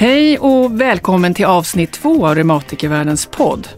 Hej 0.00 0.38
och 0.38 0.80
välkommen 0.80 1.34
till 1.34 1.44
avsnitt 1.44 1.92
två 1.92 2.26
av 2.26 2.34
Reumatikervärldens 2.34 3.26
podd. 3.26 3.68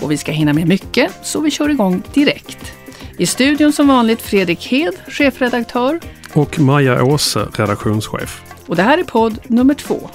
Och 0.00 0.10
vi 0.10 0.16
ska 0.16 0.32
hinna 0.32 0.52
med 0.52 0.68
mycket, 0.68 1.12
så 1.22 1.40
vi 1.40 1.50
kör 1.50 1.68
igång 1.68 2.02
direkt. 2.14 2.72
I 3.18 3.26
studion 3.26 3.72
som 3.72 3.88
vanligt 3.88 4.22
Fredrik 4.22 4.66
Hed, 4.66 4.94
chefredaktör. 5.08 6.00
Och 6.32 6.60
Maja 6.60 7.04
Åse, 7.04 7.48
redaktionschef. 7.54 8.42
Och 8.66 8.76
det 8.76 8.82
här 8.82 8.98
är 8.98 9.04
podd 9.04 9.38
nummer 9.46 9.74
två. 9.74 10.10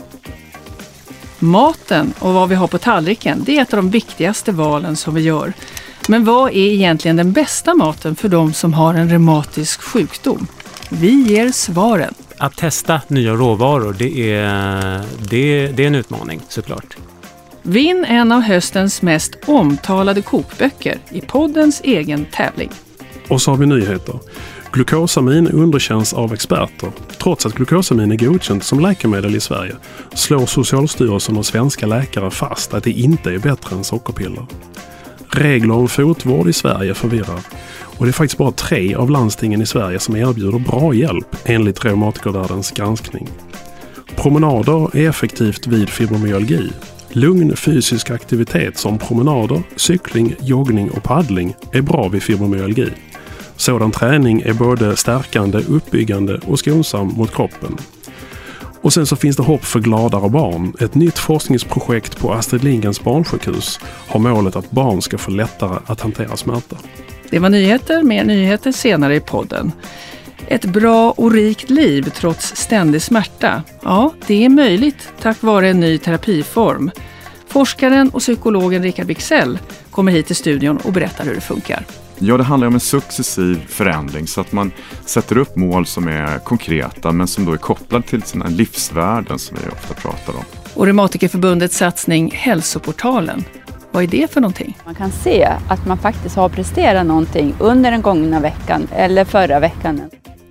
Maten 1.39 2.14
och 2.20 2.34
vad 2.34 2.50
vi 2.50 2.55
har 2.55 2.68
på 2.68 2.77
tallriken, 2.77 3.43
det 3.45 3.57
är 3.57 3.61
ett 3.61 3.73
av 3.73 3.77
de 3.77 3.89
viktigaste 3.89 4.52
valen 4.52 4.95
som 4.95 5.16
vi 5.16 5.21
gör. 5.21 5.54
Men 6.10 6.26
vad 6.26 6.50
är 6.50 6.55
egentligen 6.55 7.18
den 7.18 7.32
bästa 7.32 7.74
maten 7.74 8.16
för 8.16 8.29
de 8.29 8.54
som 8.54 8.74
har 8.74 8.93
en 8.93 9.10
reumatisk 9.10 9.82
sjukdom? 9.82 10.47
Vi 10.89 11.24
ger 11.24 11.52
svaren. 11.52 12.14
Att 12.38 12.57
testa 12.57 13.02
nya 13.07 13.33
råvaror, 13.33 13.96
det 14.00 14.32
är, 14.32 15.04
det, 15.30 15.68
det 15.68 15.83
är 15.83 15.88
en 15.88 15.96
utmaning 15.96 16.42
såklart. 16.50 16.97
Vinn 17.61 18.06
en 18.06 18.32
av 18.32 18.42
höstens 18.42 19.02
mest 19.02 19.32
omtalade 19.46 20.21
kokböcker 20.21 20.97
i 21.10 21.21
poddens 21.21 21.82
egen 21.83 22.25
tävling. 22.25 22.71
Och 23.30 23.42
så 23.42 23.52
har 23.52 23.58
vi 23.58 23.66
nyheter. 23.66 24.19
Glukosamin 24.71 25.47
underkänns 25.47 26.14
av 26.14 26.33
experter. 26.33 26.92
Trots 27.18 27.46
att 27.46 27.54
glukosamin 27.54 28.11
är 28.11 28.16
godkänt 28.18 28.64
som 28.64 28.80
läkemedel 28.80 29.36
i 29.36 29.39
Sverige 29.39 29.75
slår 30.14 30.46
Socialstyrelsen 30.46 31.38
och 31.38 31.46
svenska 31.46 31.86
läkare 31.86 32.31
fast 32.31 32.73
att 32.73 32.83
det 32.83 32.92
inte 32.92 33.30
är 33.33 33.39
bättre 33.39 33.75
än 33.75 33.83
sockerpiller. 33.83 34.45
Regler 35.30 35.76
om 35.76 35.88
fotvård 35.88 36.48
i 36.48 36.54
Sverige 36.54 36.94
förvirrar. 36.94 37.40
Och 37.98 38.06
det 38.06 38.09
är 38.09 38.14
faktiskt 38.14 38.38
bara 38.38 38.52
tre 38.52 38.95
av 38.95 39.12
landstingen 39.12 39.61
i 39.61 39.66
Sverige 39.66 40.00
som 40.00 40.16
erbjuder 40.16 40.59
bra 40.59 40.94
hjälp 40.94 41.36
enligt 41.45 41.86
Reumatikervärldens 41.86 42.72
granskning. 42.72 43.30
Promenader 44.16 44.97
är 44.97 45.09
effektivt 45.09 45.67
vid 45.67 45.89
fibromyalgi. 45.89 46.69
Lugn 47.09 47.56
fysisk 47.56 48.09
aktivitet 48.09 48.78
som 48.78 48.97
promenader, 48.97 49.61
cykling, 49.75 50.36
joggning 50.42 50.92
och 50.92 51.03
paddling 51.03 51.56
är 51.73 51.81
bra 51.81 52.08
vid 52.08 52.23
fibromyalgi. 52.23 52.89
Sådan 53.56 53.91
träning 53.91 54.41
är 54.41 54.53
både 54.53 54.95
stärkande, 54.95 55.58
uppbyggande 55.58 56.39
och 56.45 56.59
skonsam 56.59 57.08
mot 57.08 57.36
kroppen. 57.36 57.78
Och 58.81 58.94
sen 58.94 59.06
så 59.06 59.16
finns 59.16 59.38
det 59.38 59.44
hopp 59.44 59.66
för 59.66 59.80
gladare 59.80 60.30
barn. 60.30 60.73
Ett 60.80 60.95
nytt 60.95 61.17
forskningsprojekt 61.17 62.20
på 62.20 62.33
Astrid 62.33 62.64
Lindgrens 62.64 63.03
barnsjukhus 63.03 63.80
har 64.08 64.19
målet 64.19 64.56
att 64.56 64.72
barn 64.72 65.02
ska 65.02 65.17
få 65.17 65.31
lättare 65.31 65.80
att 65.86 66.02
hantera 66.02 66.38
smärta. 66.38 66.75
Det 67.30 67.39
var 67.39 67.50
nyheter, 67.50 68.03
mer 68.03 68.23
nyheter 68.23 68.72
senare 68.72 69.16
i 69.16 69.19
podden. 69.19 69.72
Ett 70.47 70.66
bra 70.66 71.11
och 71.11 71.31
rikt 71.31 71.69
liv 71.69 72.11
trots 72.16 72.56
ständig 72.56 73.02
smärta. 73.02 73.64
Ja, 73.84 74.14
det 74.28 74.45
är 74.45 74.50
möjligt 74.50 75.12
tack 75.22 75.41
vare 75.41 75.69
en 75.69 75.80
ny 75.80 75.97
terapiform. 75.97 76.91
Forskaren 77.47 78.09
och 78.09 78.19
psykologen 78.19 78.84
Rickard 78.84 79.06
Wixell 79.06 79.59
kommer 79.91 80.12
hit 80.12 80.28
till 80.28 80.36
studion 80.36 80.78
och 80.78 80.94
berättar 80.94 81.25
hur 81.25 81.36
det 81.36 81.41
funkar. 81.41 81.86
Ja, 82.19 82.37
det 82.37 82.43
handlar 82.43 82.67
om 82.67 82.73
en 82.73 82.79
successiv 82.79 83.65
förändring 83.67 84.27
så 84.27 84.41
att 84.41 84.51
man 84.51 84.71
sätter 85.05 85.37
upp 85.37 85.55
mål 85.55 85.85
som 85.85 86.07
är 86.07 86.39
konkreta 86.39 87.11
men 87.11 87.27
som 87.27 87.45
då 87.45 87.53
är 87.53 87.57
kopplade 87.57 88.07
till 88.07 88.23
sina 88.23 88.47
livsvärden 88.47 89.39
som 89.39 89.57
vi 89.61 89.69
ofta 89.69 89.93
pratar 89.93 90.33
om. 90.33 90.43
Och 90.73 90.85
Reumatikerförbundets 90.85 91.77
satsning 91.77 92.31
Hälsoportalen. 92.35 93.43
Vad 93.91 94.03
är 94.03 94.07
det 94.07 94.31
för 94.31 94.41
någonting? 94.41 94.77
Man 94.85 94.95
kan 94.95 95.11
se 95.11 95.47
att 95.67 95.85
man 95.85 95.97
faktiskt 95.97 96.35
har 96.35 96.49
presterat 96.49 97.05
någonting 97.05 97.55
under 97.59 97.91
den 97.91 98.01
gångna 98.01 98.39
veckan 98.39 98.88
eller 98.95 99.25
förra 99.25 99.59
veckan. 99.59 100.01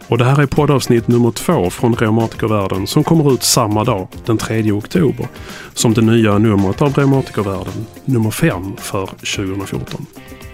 Och 0.08 0.18
det 0.18 0.24
här 0.24 0.42
är 0.42 0.46
poddavsnitt 0.46 1.08
nummer 1.08 1.30
två 1.30 1.70
från 1.70 1.94
Reumatikervärlden 1.94 2.86
som 2.86 3.04
kommer 3.04 3.34
ut 3.34 3.42
samma 3.42 3.84
dag, 3.84 4.08
den 4.24 4.38
3 4.38 4.72
oktober, 4.72 5.28
som 5.74 5.94
det 5.94 6.00
nya 6.00 6.38
numret 6.38 6.82
av 6.82 6.94
Reumatikervärlden, 6.94 7.86
nummer 8.04 8.30
fem 8.30 8.76
för 8.76 9.06
2014. 9.06 10.06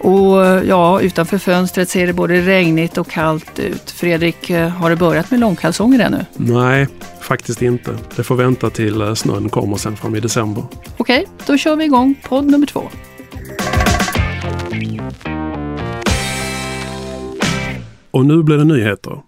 Och 0.03 0.65
ja, 0.65 1.01
utanför 1.01 1.37
fönstret 1.37 1.89
ser 1.89 2.07
det 2.07 2.13
både 2.13 2.41
regnigt 2.41 2.97
och 2.97 3.09
kallt 3.09 3.59
ut. 3.59 3.91
Fredrik, 3.91 4.49
eh, 4.49 4.69
har 4.69 4.89
det 4.89 4.95
börjat 4.95 5.31
med 5.31 5.39
långkalsonger 5.39 5.99
ännu? 5.99 6.25
Nej, 6.35 6.87
faktiskt 7.21 7.61
inte. 7.61 7.97
Det 8.15 8.23
får 8.23 8.35
vänta 8.35 8.69
till 8.69 9.01
eh, 9.01 9.13
snön 9.13 9.49
kommer 9.49 9.77
sen 9.77 9.95
fram 9.95 10.15
i 10.15 10.19
december. 10.19 10.63
Okej, 10.97 11.25
då 11.45 11.57
kör 11.57 11.75
vi 11.75 11.85
igång 11.85 12.15
podd 12.23 12.45
nummer 12.45 12.67
två. 12.67 12.83
Och 18.11 18.25
nu 18.25 18.43
blir 18.43 18.57
det 18.57 18.63
nyheter. 18.63 19.21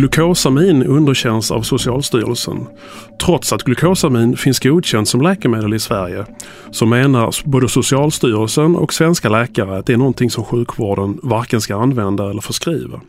Glukosamin 0.00 0.82
underkänns 0.82 1.50
av 1.50 1.62
Socialstyrelsen. 1.62 2.66
Trots 3.22 3.52
att 3.52 3.62
glukosamin 3.62 4.36
finns 4.36 4.58
godkänt 4.58 5.08
som 5.08 5.20
läkemedel 5.20 5.74
i 5.74 5.78
Sverige 5.78 6.26
så 6.70 6.86
menar 6.86 7.34
både 7.44 7.68
Socialstyrelsen 7.68 8.76
och 8.76 8.92
svenska 8.92 9.28
läkare 9.28 9.78
att 9.78 9.86
det 9.86 9.92
är 9.92 9.96
någonting 9.96 10.30
som 10.30 10.44
sjukvården 10.44 11.20
varken 11.22 11.60
ska 11.60 11.76
använda 11.76 12.30
eller 12.30 12.40
förskriva. 12.40 13.00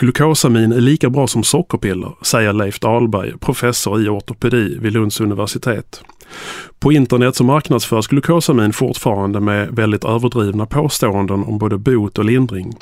Glukosamin 0.00 0.72
är 0.72 0.80
lika 0.80 1.10
bra 1.10 1.26
som 1.26 1.44
sockerpiller, 1.44 2.12
säger 2.22 2.52
Leif 2.52 2.80
Dahlberg, 2.80 3.38
professor 3.38 4.00
i 4.00 4.08
ortopedi 4.08 4.78
vid 4.80 4.92
Lunds 4.92 5.20
universitet. 5.20 6.02
På 6.78 6.92
internet 6.92 7.36
så 7.36 7.44
marknadsförs 7.44 8.08
glukosamin 8.08 8.72
fortfarande 8.72 9.40
med 9.40 9.68
väldigt 9.68 10.04
överdrivna 10.04 10.66
påståenden 10.66 11.44
om 11.44 11.58
både 11.58 11.78
bot 11.78 12.18
och 12.18 12.24
lindring. 12.24 12.72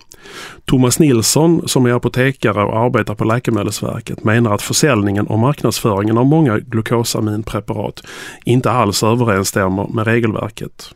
Thomas 0.65 0.99
Nilsson 0.99 1.69
som 1.69 1.87
är 1.87 1.93
apotekare 1.93 2.65
och 2.65 2.79
arbetar 2.79 3.15
på 3.15 3.25
Läkemedelsverket 3.25 4.25
menar 4.25 4.55
att 4.55 4.63
försäljningen 4.63 5.27
och 5.27 5.39
marknadsföringen 5.39 6.19
av 6.19 6.27
många 6.27 6.59
glukosaminpreparat 6.59 8.03
inte 8.45 8.71
alls 8.71 9.03
överensstämmer 9.03 9.87
med 9.89 10.07
regelverket 10.07 10.95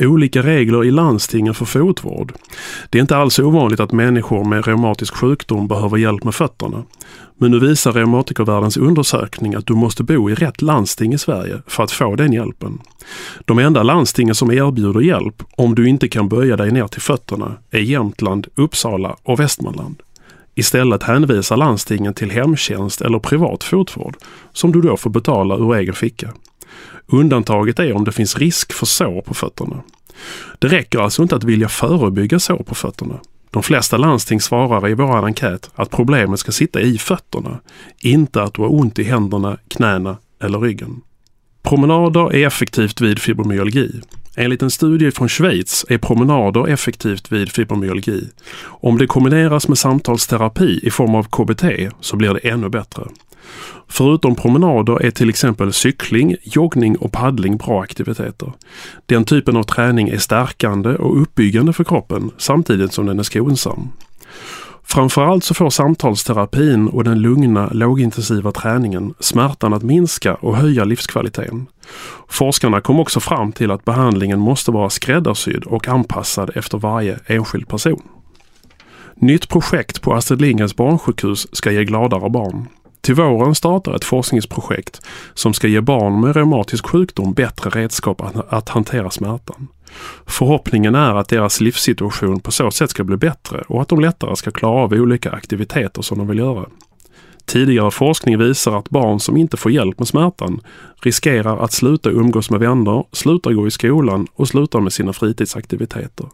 olika 0.00 0.42
regler 0.42 0.84
i 0.84 0.90
landstingen 0.90 1.54
för 1.54 1.64
fotvård. 1.64 2.32
Det 2.90 2.98
är 2.98 3.02
inte 3.02 3.16
alls 3.16 3.38
ovanligt 3.38 3.80
att 3.80 3.92
människor 3.92 4.44
med 4.44 4.66
reumatisk 4.66 5.14
sjukdom 5.14 5.68
behöver 5.68 5.96
hjälp 5.96 6.24
med 6.24 6.34
fötterna. 6.34 6.82
Men 7.38 7.50
nu 7.50 7.58
visar 7.58 7.92
Reumatikervärldens 7.92 8.76
undersökning 8.76 9.54
att 9.54 9.66
du 9.66 9.74
måste 9.74 10.02
bo 10.02 10.30
i 10.30 10.34
rätt 10.34 10.62
landsting 10.62 11.12
i 11.12 11.18
Sverige 11.18 11.62
för 11.66 11.84
att 11.84 11.90
få 11.90 12.16
den 12.16 12.32
hjälpen. 12.32 12.78
De 13.44 13.58
enda 13.58 13.82
landstingen 13.82 14.34
som 14.34 14.50
erbjuder 14.50 15.00
hjälp 15.00 15.42
om 15.56 15.74
du 15.74 15.88
inte 15.88 16.08
kan 16.08 16.28
böja 16.28 16.56
dig 16.56 16.70
ner 16.70 16.86
till 16.86 17.02
fötterna 17.02 17.52
är 17.70 17.80
Jämtland, 17.80 18.46
Uppsala 18.54 19.16
och 19.22 19.40
Västmanland. 19.40 19.96
Istället 20.54 21.02
hänvisar 21.02 21.56
landstingen 21.56 22.14
till 22.14 22.30
hemtjänst 22.30 23.00
eller 23.00 23.18
privat 23.18 23.64
fotvård 23.64 24.16
som 24.52 24.72
du 24.72 24.80
då 24.80 24.96
får 24.96 25.10
betala 25.10 25.56
ur 25.56 25.74
egen 25.74 25.94
ficka. 25.94 26.32
Undantaget 27.06 27.78
är 27.78 27.92
om 27.92 28.04
det 28.04 28.12
finns 28.12 28.38
risk 28.38 28.72
för 28.72 28.86
sår 28.86 29.22
på 29.22 29.34
fötterna. 29.34 29.82
Det 30.58 30.68
räcker 30.68 30.98
alltså 30.98 31.22
inte 31.22 31.36
att 31.36 31.44
vilja 31.44 31.68
förebygga 31.68 32.38
sår 32.38 32.62
på 32.62 32.74
fötterna. 32.74 33.20
De 33.50 33.62
flesta 33.62 33.96
landsting 33.96 34.40
svarar 34.40 34.88
i 34.88 34.94
vår 34.94 35.24
enkät 35.24 35.70
att 35.74 35.90
problemet 35.90 36.40
ska 36.40 36.52
sitta 36.52 36.80
i 36.80 36.98
fötterna, 36.98 37.60
inte 38.00 38.42
att 38.42 38.54
du 38.54 38.62
har 38.62 38.72
ont 38.72 38.98
i 38.98 39.02
händerna, 39.02 39.58
knäna 39.68 40.16
eller 40.42 40.58
ryggen. 40.58 41.00
Promenader 41.62 42.34
är 42.34 42.46
effektivt 42.46 43.00
vid 43.00 43.18
fibromyalgi. 43.18 44.00
Enligt 44.36 44.62
en 44.62 44.70
studie 44.70 45.10
från 45.10 45.28
Schweiz 45.28 45.86
är 45.88 45.98
promenader 45.98 46.68
effektivt 46.68 47.32
vid 47.32 47.52
fibromyalgi. 47.52 48.28
Om 48.62 48.98
det 48.98 49.06
kombineras 49.06 49.68
med 49.68 49.78
samtalsterapi 49.78 50.80
i 50.82 50.90
form 50.90 51.14
av 51.14 51.24
KBT 51.24 51.94
så 52.00 52.16
blir 52.16 52.34
det 52.34 52.48
ännu 52.48 52.68
bättre. 52.68 53.02
Förutom 53.88 54.34
promenader 54.34 55.02
är 55.02 55.10
till 55.10 55.28
exempel 55.28 55.72
cykling, 55.72 56.36
joggning 56.42 56.96
och 56.96 57.12
paddling 57.12 57.56
bra 57.56 57.82
aktiviteter. 57.82 58.52
Den 59.06 59.24
typen 59.24 59.56
av 59.56 59.62
träning 59.62 60.08
är 60.08 60.18
stärkande 60.18 60.88
och 60.88 61.22
uppbyggande 61.22 61.72
för 61.72 61.84
kroppen 61.84 62.30
samtidigt 62.38 62.92
som 62.92 63.06
den 63.06 63.18
är 63.18 63.22
skonsam. 63.22 63.88
Framförallt 64.86 65.44
så 65.44 65.54
får 65.54 65.70
samtalsterapin 65.70 66.88
och 66.88 67.04
den 67.04 67.20
lugna, 67.20 67.68
lågintensiva 67.72 68.52
träningen 68.52 69.14
smärtan 69.20 69.72
att 69.72 69.82
minska 69.82 70.34
och 70.34 70.56
höja 70.56 70.84
livskvaliteten. 70.84 71.66
Forskarna 72.28 72.80
kom 72.80 73.00
också 73.00 73.20
fram 73.20 73.52
till 73.52 73.70
att 73.70 73.84
behandlingen 73.84 74.38
måste 74.38 74.70
vara 74.70 74.90
skräddarsydd 74.90 75.64
och 75.64 75.88
anpassad 75.88 76.50
efter 76.54 76.78
varje 76.78 77.18
enskild 77.26 77.68
person. 77.68 78.02
Nytt 79.14 79.48
projekt 79.48 80.02
på 80.02 80.14
Astrid 80.14 80.40
Lindgrens 80.40 80.76
barnsjukhus 80.76 81.46
ska 81.52 81.70
ge 81.70 81.84
gladare 81.84 82.30
barn. 82.30 82.68
Till 83.04 83.14
våren 83.14 83.54
startar 83.54 83.94
ett 83.94 84.04
forskningsprojekt 84.04 85.00
som 85.34 85.54
ska 85.54 85.68
ge 85.68 85.80
barn 85.80 86.20
med 86.20 86.36
reumatisk 86.36 86.86
sjukdom 86.86 87.32
bättre 87.32 87.70
redskap 87.70 88.20
att, 88.20 88.52
att 88.52 88.68
hantera 88.68 89.10
smärtan. 89.10 89.68
Förhoppningen 90.26 90.94
är 90.94 91.14
att 91.14 91.28
deras 91.28 91.60
livssituation 91.60 92.40
på 92.40 92.52
så 92.52 92.70
sätt 92.70 92.90
ska 92.90 93.04
bli 93.04 93.16
bättre 93.16 93.62
och 93.68 93.82
att 93.82 93.88
de 93.88 94.00
lättare 94.00 94.36
ska 94.36 94.50
klara 94.50 94.82
av 94.82 94.92
olika 94.92 95.30
aktiviteter 95.30 96.02
som 96.02 96.18
de 96.18 96.26
vill 96.26 96.38
göra. 96.38 96.66
Tidigare 97.44 97.90
forskning 97.90 98.38
visar 98.38 98.78
att 98.78 98.90
barn 98.90 99.20
som 99.20 99.36
inte 99.36 99.56
får 99.56 99.72
hjälp 99.72 99.98
med 99.98 100.08
smärtan 100.08 100.60
riskerar 101.02 101.64
att 101.64 101.72
sluta 101.72 102.10
umgås 102.10 102.50
med 102.50 102.60
vänner, 102.60 103.04
sluta 103.12 103.52
gå 103.52 103.66
i 103.66 103.70
skolan 103.70 104.26
och 104.34 104.48
sluta 104.48 104.80
med 104.80 104.92
sina 104.92 105.12
fritidsaktiviteter. 105.12 106.26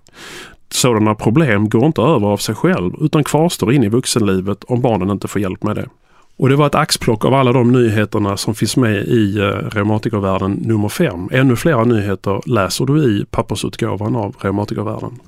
Sådana 0.72 1.14
problem 1.14 1.68
går 1.68 1.86
inte 1.86 2.02
över 2.02 2.26
av 2.26 2.36
sig 2.36 2.54
själv 2.54 2.92
utan 3.00 3.24
kvarstår 3.24 3.72
in 3.72 3.84
i 3.84 3.88
vuxenlivet 3.88 4.64
om 4.64 4.80
barnen 4.80 5.10
inte 5.10 5.28
får 5.28 5.40
hjälp 5.40 5.62
med 5.62 5.76
det. 5.76 5.88
Och 6.36 6.48
det 6.48 6.56
var 6.56 6.66
ett 6.66 6.74
axplock 6.74 7.24
av 7.24 7.34
alla 7.34 7.52
de 7.52 7.72
nyheterna 7.72 8.36
som 8.36 8.54
finns 8.54 8.76
med 8.76 8.96
i 8.96 9.38
eh, 9.38 9.44
Reumatikervärlden 9.44 10.52
nummer 10.52 10.88
5. 10.88 11.28
Ännu 11.32 11.56
fler 11.56 11.84
nyheter 11.84 12.40
läser 12.46 12.84
du 12.86 13.04
i 13.04 13.24
pappersutgåvan 13.30 14.16
av 14.16 14.36
Reumatikervärlden. 14.40 15.20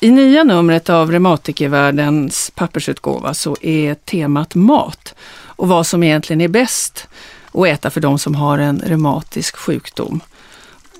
I 0.00 0.10
nya 0.10 0.44
numret 0.44 0.90
av 0.90 1.10
Reumatikervärldens 1.10 2.52
pappersutgåva 2.54 3.34
så 3.34 3.56
är 3.60 3.94
temat 3.94 4.54
mat 4.54 5.14
och 5.46 5.68
vad 5.68 5.86
som 5.86 6.02
egentligen 6.02 6.40
är 6.40 6.48
bäst 6.48 7.08
att 7.52 7.66
äta 7.66 7.90
för 7.90 8.00
de 8.00 8.18
som 8.18 8.34
har 8.34 8.58
en 8.58 8.80
reumatisk 8.86 9.56
sjukdom. 9.56 10.20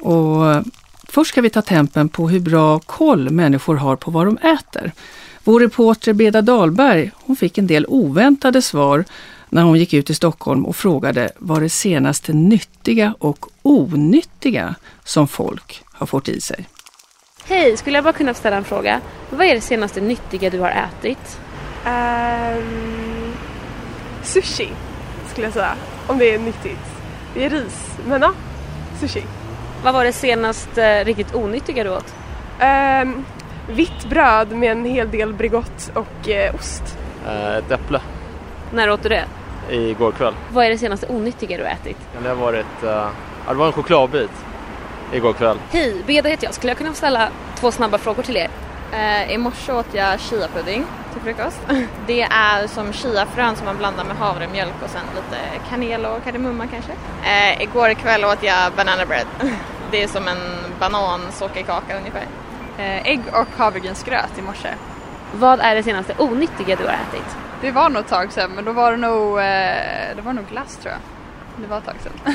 Och 0.00 0.64
först 1.08 1.30
ska 1.30 1.40
vi 1.40 1.50
ta 1.50 1.62
tempen 1.62 2.08
på 2.08 2.28
hur 2.28 2.40
bra 2.40 2.78
koll 2.78 3.30
människor 3.30 3.76
har 3.76 3.96
på 3.96 4.10
vad 4.10 4.26
de 4.26 4.38
äter. 4.38 4.92
Vår 5.48 5.60
reporter 5.60 6.12
Beda 6.12 6.42
Dahlberg 6.42 7.10
hon 7.14 7.36
fick 7.36 7.58
en 7.58 7.66
del 7.66 7.86
oväntade 7.88 8.62
svar 8.62 9.04
när 9.48 9.62
hon 9.62 9.78
gick 9.78 9.94
ut 9.94 10.10
i 10.10 10.14
Stockholm 10.14 10.66
och 10.66 10.76
frågade 10.76 11.30
vad 11.38 11.62
det 11.62 11.68
senaste 11.68 12.32
nyttiga 12.32 13.14
och 13.18 13.46
onyttiga 13.62 14.74
som 15.04 15.28
folk 15.28 15.82
har 15.92 16.06
fått 16.06 16.28
i 16.28 16.40
sig. 16.40 16.68
Hej, 17.44 17.76
skulle 17.76 17.96
jag 17.96 18.04
bara 18.04 18.12
kunna 18.12 18.34
ställa 18.34 18.56
en 18.56 18.64
fråga? 18.64 19.00
Vad 19.30 19.46
är 19.46 19.54
det 19.54 19.60
senaste 19.60 20.00
nyttiga 20.00 20.50
du 20.50 20.60
har 20.60 20.70
ätit? 20.70 21.40
Um, 21.86 23.32
sushi 24.22 24.68
skulle 25.32 25.46
jag 25.46 25.54
säga, 25.54 25.74
om 26.06 26.18
det 26.18 26.34
är 26.34 26.38
nyttigt. 26.38 26.86
Det 27.34 27.44
är 27.44 27.50
ris, 27.50 27.86
men 28.06 28.22
ja, 28.22 28.32
sushi. 29.00 29.22
Vad 29.84 29.94
var 29.94 30.04
det 30.04 30.12
senaste 30.12 31.04
riktigt 31.04 31.34
onyttiga 31.34 31.84
du 31.84 31.90
åt? 31.90 32.14
Um, 33.02 33.24
vitt 33.68 34.04
bröd 34.08 34.52
med 34.52 34.72
en 34.72 34.84
hel 34.84 35.10
del 35.10 35.32
Bregott 35.32 35.90
och 35.94 36.28
eh, 36.28 36.54
ost. 36.54 36.98
Eh, 37.26 37.56
ett 37.56 37.70
äpple. 37.70 38.00
När 38.72 38.90
åt 38.90 39.02
du 39.02 39.08
det? 39.08 39.24
Igår 39.70 40.12
kväll. 40.12 40.34
Vad 40.52 40.64
är 40.64 40.70
det 40.70 40.78
senaste 40.78 41.06
onyttiga 41.06 41.56
du 41.56 41.64
ätit? 41.64 41.96
det 42.22 42.28
har 42.28 42.36
varit, 42.36 42.66
uh, 42.84 43.08
det 43.48 43.54
var 43.54 43.66
en 43.66 43.72
chokladbit 43.72 44.30
igår 45.12 45.32
kväll. 45.32 45.58
Hej, 45.70 46.02
Beda 46.06 46.28
heter 46.28 46.44
jag. 46.44 46.54
Skulle 46.54 46.70
jag 46.70 46.78
kunna 46.78 46.94
ställa 46.94 47.28
två 47.56 47.70
snabba 47.70 47.98
frågor 47.98 48.22
till 48.22 48.36
er? 48.36 48.48
Uh, 48.92 49.32
I 49.32 49.38
morse 49.38 49.72
åt 49.72 49.86
jag 49.92 50.20
chiapudding 50.20 50.84
till 51.12 51.22
frukost. 51.22 51.60
Det 52.06 52.22
är 52.22 52.66
som 52.66 52.92
chiafrön 52.92 53.56
som 53.56 53.66
man 53.66 53.76
blandar 53.76 54.04
med 54.04 54.16
havremjölk 54.16 54.82
och 54.84 54.90
sen 54.90 55.02
lite 55.14 55.68
kanel 55.70 56.04
och 56.04 56.24
kardemumma 56.24 56.66
kanske. 56.66 56.92
Uh, 56.92 57.62
igår 57.62 57.94
kväll 57.94 58.24
åt 58.24 58.42
jag 58.42 58.72
banana 58.76 59.06
bread. 59.06 59.26
Det 59.90 60.02
är 60.02 60.08
som 60.08 60.28
en 60.28 60.38
banansockerkaka 60.80 61.98
ungefär. 61.98 62.26
Eh, 62.78 63.06
ägg 63.06 63.20
och 63.32 63.48
havregrynsgröt 63.56 64.38
i 64.38 64.42
morse. 64.42 64.68
Vad 65.32 65.60
är 65.60 65.74
det 65.74 65.82
senaste 65.82 66.14
onyttiga 66.18 66.76
du 66.76 66.84
har 66.84 66.92
ätit? 66.92 67.36
Det 67.60 67.70
var 67.70 67.88
nog 67.88 68.00
ett 68.00 68.08
tag 68.08 68.32
sedan 68.32 68.50
men 68.54 68.64
då 68.64 68.72
var 68.72 68.90
det 68.90 68.96
nog, 68.96 69.38
eh, 69.38 70.16
det 70.16 70.22
var 70.22 70.32
nog 70.32 70.46
glass 70.48 70.76
tror 70.76 70.92
jag. 70.92 71.00
Det 71.62 71.66
var 71.66 71.78
ett 71.78 71.84
tag 71.84 71.94
sedan. 72.02 72.34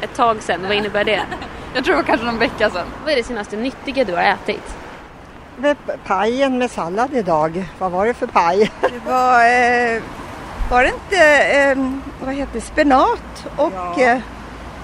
ett 0.00 0.14
tag 0.14 0.42
sedan, 0.42 0.62
vad 0.62 0.72
innebär 0.72 1.04
det? 1.04 1.22
jag 1.74 1.84
tror 1.84 1.94
det 1.94 2.02
var 2.02 2.06
kanske 2.06 2.26
någon 2.26 2.38
vecka 2.38 2.70
sedan. 2.70 2.86
Vad 3.04 3.12
är 3.12 3.16
det 3.16 3.22
senaste 3.22 3.56
nyttiga 3.56 4.04
du 4.04 4.14
har 4.14 4.22
ätit? 4.22 4.76
Pajen 6.06 6.58
med 6.58 6.70
sallad 6.70 7.14
idag. 7.14 7.64
Vad 7.78 7.92
var 7.92 8.06
det 8.06 8.14
för 8.14 8.26
paj? 8.26 8.70
Det 8.80 9.10
var, 9.10 9.40
eh, 9.40 10.02
var 10.70 10.82
det 10.82 10.88
inte, 10.88 11.46
eh, 11.58 11.78
vad 12.20 12.34
heter 12.34 12.52
det, 12.52 12.60
spenat 12.60 13.46
och 13.56 13.72
ja. 13.74 14.02
Eh, 14.02 14.18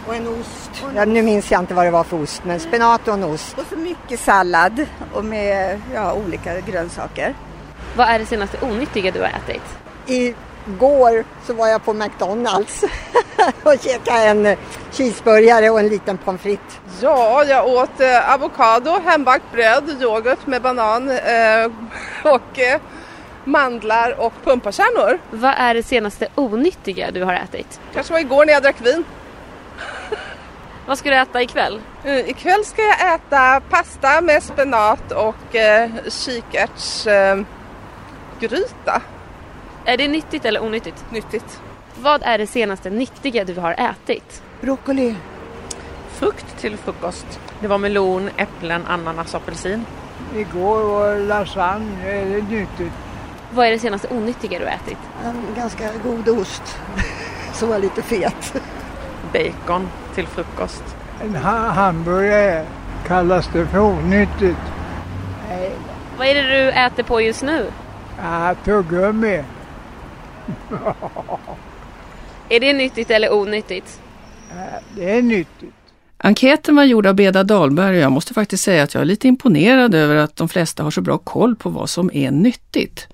och 0.07 0.15
en 0.15 0.29
ost. 0.29 0.71
Ja, 0.95 1.05
nu 1.05 1.23
minns 1.23 1.51
jag 1.51 1.61
inte 1.61 1.75
vad 1.75 1.87
det 1.87 1.91
var 1.91 2.05
för 2.05 2.23
ost, 2.23 2.43
men 2.45 2.61
spenat 2.61 3.09
och 3.09 3.15
en 3.15 3.25
ost. 3.25 3.59
Och 3.59 3.65
så 3.71 3.77
mycket 3.77 4.21
sallad 4.21 4.87
och 5.13 5.25
med 5.25 5.81
ja, 5.95 6.13
olika 6.13 6.61
grönsaker. 6.61 7.35
Vad 7.97 8.09
är 8.09 8.19
det 8.19 8.27
senaste 8.27 8.59
onyttiga 8.63 9.11
du 9.11 9.21
har 9.21 9.29
ätit? 9.29 9.63
Igår 10.07 11.25
så 11.47 11.55
var 11.55 11.69
jag 11.69 11.85
på 11.85 11.93
McDonalds 11.93 12.85
och 13.63 13.75
käkade 13.81 14.19
en 14.19 14.57
cheeseburgare 14.93 15.71
och 15.71 15.81
en 15.81 15.89
liten 15.89 16.19
pommes 16.19 16.41
frites. 16.41 16.81
Ja, 17.01 17.45
jag 17.45 17.67
åt 17.69 18.01
eh, 18.01 18.35
avokado, 18.35 19.01
hembakt 19.05 19.53
bröd, 19.53 20.03
yoghurt 20.03 20.47
med 20.47 20.63
banan 20.63 21.11
eh, 21.11 21.71
och 22.23 22.59
eh, 22.59 22.81
mandlar 23.45 24.21
och 24.21 24.33
pumpakärnor. 24.45 25.19
Vad 25.31 25.55
är 25.57 25.75
det 25.75 25.83
senaste 25.83 26.29
onyttiga 26.35 27.11
du 27.11 27.25
har 27.25 27.35
ätit? 27.35 27.81
Kanske 27.95 28.13
var 28.13 28.21
igår 28.21 28.47
när 28.47 28.53
jag 28.53 28.63
drack 28.63 28.81
vin. 28.81 29.05
Vad 30.87 30.99
ska 30.99 31.11
du 31.11 31.17
äta 31.17 31.43
ikväll? 31.43 31.81
Uh, 32.07 32.31
ikväll 32.31 32.65
ska 32.65 32.83
jag 32.83 33.15
äta 33.15 33.61
pasta 33.71 34.21
med 34.21 34.43
spenat 34.43 35.13
och 35.13 35.55
uh, 35.55 36.09
kikärtsgryta. 36.09 37.47
Uh, 38.97 39.03
är 39.85 39.97
det 39.97 40.09
nyttigt 40.09 40.45
eller 40.45 40.63
onyttigt? 40.63 41.05
Nyttigt. 41.11 41.61
Vad 42.01 42.23
är 42.23 42.39
det 42.39 42.47
senaste 42.47 42.91
nyttiga 42.91 43.45
du 43.45 43.55
har 43.55 43.73
ätit? 43.73 44.43
Broccoli. 44.61 45.17
Frukt 46.13 46.59
till 46.59 46.77
frukost. 46.77 47.41
Det 47.61 47.69
var 47.69 47.79
melon, 47.79 48.31
äpplen, 48.37 48.87
ananas, 48.87 49.35
apelsin. 49.35 49.87
Igår 50.37 50.85
var 50.85 51.19
lasagne, 51.19 52.11
är 52.11 52.25
det 52.25 52.43
nyttigt. 52.43 52.93
Vad 53.55 53.67
är 53.67 53.71
det 53.71 53.79
senaste 53.79 54.09
onyttiga 54.09 54.59
du 54.59 54.65
har 54.65 54.73
ätit? 54.73 54.99
En 55.25 55.55
ganska 55.57 55.91
god 56.05 56.29
ost 56.29 56.79
som 57.53 57.69
var 57.69 57.79
lite 57.79 58.03
fet 58.03 58.55
bacon 59.33 59.89
till 60.15 60.27
frukost. 60.27 60.85
En 61.23 61.37
ha 61.37 61.69
hamburgare 61.69 62.67
kallas 63.07 63.49
det 63.53 63.67
för 63.67 63.79
onyttigt. 63.79 64.59
Nej. 65.49 65.71
Vad 66.19 66.27
är 66.27 66.35
det 66.35 66.43
du 66.43 66.71
äter 66.71 67.03
på 67.03 67.21
just 67.21 67.43
nu? 67.43 67.67
Ja, 68.19 68.55
tuggummi. 68.65 69.45
är 72.49 72.61
det 72.61 72.73
nyttigt 72.73 73.11
eller 73.11 73.33
onyttigt? 73.33 74.01
Ja, 74.51 74.81
det 74.97 75.11
är 75.11 75.23
nyttigt. 75.23 75.75
Enkäten 76.25 76.77
var 76.77 76.85
gjord 76.85 77.07
av 77.07 77.15
Beda 77.15 77.45
Dahlberg 77.45 77.97
och 77.97 78.03
jag 78.03 78.13
måste 78.13 78.35
faktiskt 78.35 78.65
säga 78.65 78.83
att 78.83 78.95
jag 78.95 79.01
är 79.01 79.05
lite 79.05 79.29
imponerad 79.29 79.95
över 79.95 80.17
att 80.17 80.37
de 80.37 80.49
flesta 80.49 80.83
har 80.83 80.91
så 80.91 81.01
bra 81.01 81.19
koll 81.19 81.57
på 81.57 81.71
vad 81.71 81.91
som 81.91 82.11
är 82.15 82.31
nyttigt. 82.31 83.09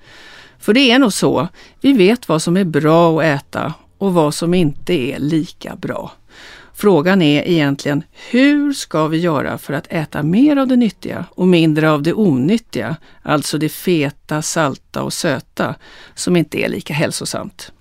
För 0.58 0.72
det 0.72 0.90
är 0.90 0.98
nog 0.98 1.12
så, 1.12 1.48
vi 1.80 1.92
vet 1.92 2.28
vad 2.28 2.42
som 2.42 2.56
är 2.56 2.64
bra 2.64 3.20
att 3.20 3.24
äta 3.24 3.74
och 3.98 4.14
vad 4.14 4.34
som 4.34 4.54
inte 4.54 4.92
är 4.92 5.18
lika 5.18 5.76
bra. 5.76 6.12
Frågan 6.80 7.22
är 7.22 7.48
egentligen 7.48 8.02
hur 8.30 8.72
ska 8.72 9.06
vi 9.08 9.18
göra 9.18 9.58
för 9.58 9.72
att 9.72 9.86
äta 9.90 10.22
mer 10.22 10.56
av 10.56 10.68
det 10.68 10.76
nyttiga 10.76 11.24
och 11.30 11.48
mindre 11.48 11.90
av 11.90 12.02
det 12.02 12.14
onyttiga, 12.14 12.96
alltså 13.22 13.58
det 13.58 13.68
feta, 13.68 14.42
salta 14.42 15.02
och 15.02 15.12
söta, 15.12 15.74
som 16.14 16.36
inte 16.36 16.60
är 16.60 16.68
lika 16.68 16.94
hälsosamt. 16.94 17.72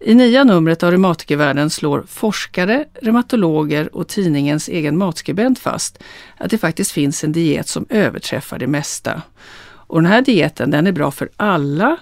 I 0.00 0.14
nya 0.14 0.44
numret 0.44 0.82
av 0.82 0.90
Reumatikervärlden 0.90 1.70
slår 1.70 2.04
forskare, 2.08 2.84
reumatologer 3.02 3.96
och 3.96 4.08
tidningens 4.08 4.68
egen 4.68 4.98
matskribent 4.98 5.58
fast 5.58 5.98
att 6.36 6.50
det 6.50 6.58
faktiskt 6.58 6.92
finns 6.92 7.24
en 7.24 7.32
diet 7.32 7.68
som 7.68 7.86
överträffar 7.88 8.58
det 8.58 8.66
mesta. 8.66 9.22
Och 9.66 10.02
den 10.02 10.10
här 10.12 10.22
dieten 10.22 10.70
den 10.70 10.86
är 10.86 10.92
bra 10.92 11.10
för 11.10 11.28
alla 11.36 11.96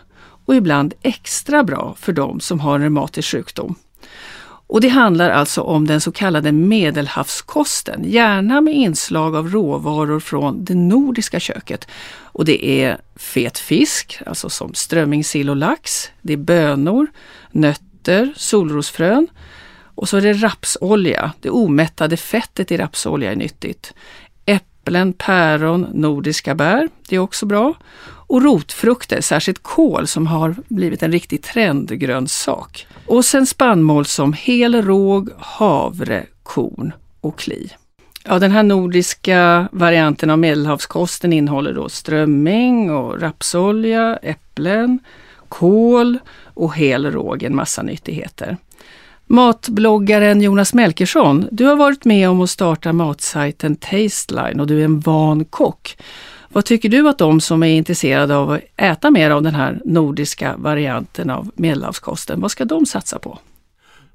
och 0.44 0.54
ibland 0.54 0.94
extra 1.02 1.64
bra 1.64 1.94
för 1.98 2.12
de 2.12 2.40
som 2.40 2.60
har 2.60 2.74
en 2.74 2.82
reumatisk 2.82 3.30
sjukdom. 3.30 3.76
Och 4.66 4.80
det 4.80 4.88
handlar 4.88 5.30
alltså 5.30 5.60
om 5.60 5.86
den 5.86 6.00
så 6.00 6.12
kallade 6.12 6.52
medelhavskosten, 6.52 8.04
gärna 8.04 8.60
med 8.60 8.74
inslag 8.74 9.36
av 9.36 9.48
råvaror 9.48 10.20
från 10.20 10.64
det 10.64 10.74
nordiska 10.74 11.40
köket. 11.40 11.88
Och 12.22 12.44
det 12.44 12.66
är 12.66 12.98
fet 13.16 13.58
fisk, 13.58 14.20
alltså 14.26 14.50
som 14.50 14.74
strömming, 14.74 15.24
sill 15.24 15.50
och 15.50 15.56
lax. 15.56 16.10
Det 16.22 16.32
är 16.32 16.36
bönor, 16.36 17.06
nötter, 17.50 18.32
solrosfrön. 18.36 19.26
Och 19.94 20.08
så 20.08 20.16
är 20.16 20.20
det 20.20 20.32
rapsolja. 20.32 21.32
Det 21.40 21.50
omättade 21.50 22.16
fettet 22.16 22.72
i 22.72 22.76
rapsolja 22.76 23.32
är 23.32 23.36
nyttigt. 23.36 23.94
Äpplen, 24.46 25.12
päron, 25.12 25.86
nordiska 25.92 26.54
bär, 26.54 26.88
det 27.08 27.16
är 27.16 27.20
också 27.20 27.46
bra 27.46 27.74
och 28.34 28.42
rotfrukter, 28.42 29.20
särskilt 29.20 29.62
kål 29.62 30.06
som 30.06 30.26
har 30.26 30.54
blivit 30.68 31.02
en 31.02 31.12
riktig 31.12 31.42
trendgrönsak. 31.42 32.86
Och 33.06 33.24
sen 33.24 33.46
spannmål 33.46 34.06
som 34.06 34.32
hel 34.32 34.82
råg, 34.82 35.30
havre, 35.38 36.26
korn 36.42 36.92
och 37.20 37.38
kli. 37.38 37.70
Ja, 38.24 38.38
den 38.38 38.50
här 38.50 38.62
nordiska 38.62 39.68
varianten 39.72 40.30
av 40.30 40.38
medelhavskosten 40.38 41.32
innehåller 41.32 41.72
då 41.72 41.88
strömming 41.88 42.90
och 42.90 43.20
rapsolja, 43.20 44.16
äpplen, 44.22 44.98
kål 45.48 46.18
och 46.54 46.76
hel 46.76 47.12
råg, 47.12 47.42
en 47.42 47.56
massa 47.56 47.82
nyttigheter. 47.82 48.56
Matbloggaren 49.26 50.40
Jonas 50.40 50.74
Melkersson, 50.74 51.48
du 51.50 51.64
har 51.64 51.76
varit 51.76 52.04
med 52.04 52.28
om 52.30 52.40
att 52.40 52.50
starta 52.50 52.92
matsajten 52.92 53.76
Tasteline 53.76 54.60
och 54.60 54.66
du 54.66 54.80
är 54.80 54.84
en 54.84 55.00
van 55.00 55.44
kock. 55.44 55.96
Vad 56.54 56.64
tycker 56.64 56.88
du 56.88 57.08
att 57.08 57.18
de 57.18 57.40
som 57.40 57.62
är 57.62 57.66
intresserade 57.66 58.36
av 58.36 58.50
att 58.50 58.60
äta 58.76 59.10
mer 59.10 59.30
av 59.30 59.42
den 59.42 59.54
här 59.54 59.80
nordiska 59.84 60.54
varianten 60.56 61.30
av 61.30 61.50
medelhavskosten, 61.54 62.40
vad 62.40 62.50
ska 62.50 62.64
de 62.64 62.86
satsa 62.86 63.18
på? 63.18 63.38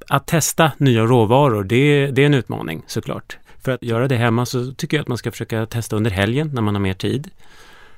Att 0.07 0.27
testa 0.27 0.71
nya 0.77 1.03
råvaror, 1.03 1.63
det, 1.63 2.07
det 2.07 2.21
är 2.21 2.25
en 2.25 2.33
utmaning 2.33 2.83
såklart. 2.87 3.37
För 3.63 3.71
att 3.71 3.83
göra 3.83 4.07
det 4.07 4.15
hemma 4.15 4.45
så 4.45 4.73
tycker 4.73 4.97
jag 4.97 5.01
att 5.01 5.07
man 5.07 5.17
ska 5.17 5.31
försöka 5.31 5.65
testa 5.65 5.95
under 5.95 6.11
helgen 6.11 6.51
när 6.53 6.61
man 6.61 6.75
har 6.75 6.81
mer 6.81 6.93
tid. 6.93 7.29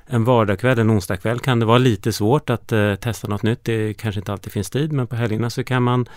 En 0.06 0.24
vardagkväll, 0.24 0.78
en 0.78 0.90
onsdagkväll 0.90 1.38
kan 1.38 1.60
det 1.60 1.66
vara 1.66 1.78
lite 1.78 2.12
svårt 2.12 2.50
att 2.50 2.72
eh, 2.72 2.94
testa 2.94 3.28
något 3.28 3.42
nytt. 3.42 3.64
Det 3.64 3.94
kanske 3.94 4.20
inte 4.20 4.32
alltid 4.32 4.52
finns 4.52 4.70
tid, 4.70 4.92
men 4.92 5.06
på 5.06 5.16
helgerna 5.16 5.50
så 5.50 5.64
kan 5.64 5.82
man 5.82 6.08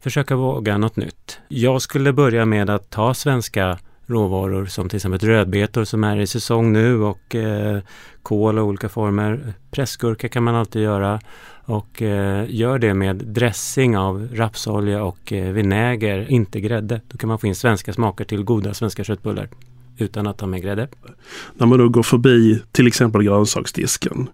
försöka 0.00 0.36
våga 0.36 0.78
något 0.78 0.96
nytt. 0.96 1.38
Jag 1.48 1.82
skulle 1.82 2.12
börja 2.12 2.44
med 2.44 2.70
att 2.70 2.90
ta 2.90 3.14
svenska 3.14 3.78
råvaror 4.06 4.66
som 4.66 4.88
till 4.88 4.96
exempel 4.96 5.18
rödbetor 5.18 5.84
som 5.84 6.04
är 6.04 6.20
i 6.20 6.26
säsong 6.26 6.72
nu 6.72 7.02
och 7.02 7.34
eh, 7.34 7.78
kål 8.22 8.58
och 8.58 8.66
olika 8.66 8.88
former. 8.88 9.52
Pressgurka 9.70 10.28
kan 10.28 10.42
man 10.42 10.54
alltid 10.54 10.82
göra 10.82 11.20
och 11.64 12.02
eh, 12.02 12.44
gör 12.48 12.78
det 12.78 12.94
med 12.94 13.16
dressing 13.16 13.98
av 13.98 14.28
rapsolja 14.32 15.04
och 15.04 15.32
eh, 15.32 15.52
vinäger, 15.52 16.30
inte 16.30 16.60
grädde. 16.60 17.00
Då 17.08 17.18
kan 17.18 17.28
man 17.28 17.38
få 17.38 17.46
in 17.46 17.54
svenska 17.54 17.92
smaker 17.92 18.24
till 18.24 18.44
goda 18.44 18.74
svenska 18.74 19.04
köttbullar 19.04 19.48
utan 19.98 20.26
att 20.26 20.38
ta 20.38 20.46
med 20.46 20.62
grädde. 20.62 20.88
När 21.54 21.66
man 21.66 21.78
då 21.78 21.88
går 21.88 22.02
förbi 22.02 22.62
till 22.72 22.86
exempel 22.86 23.22
grönsaksdisken, 23.22 24.28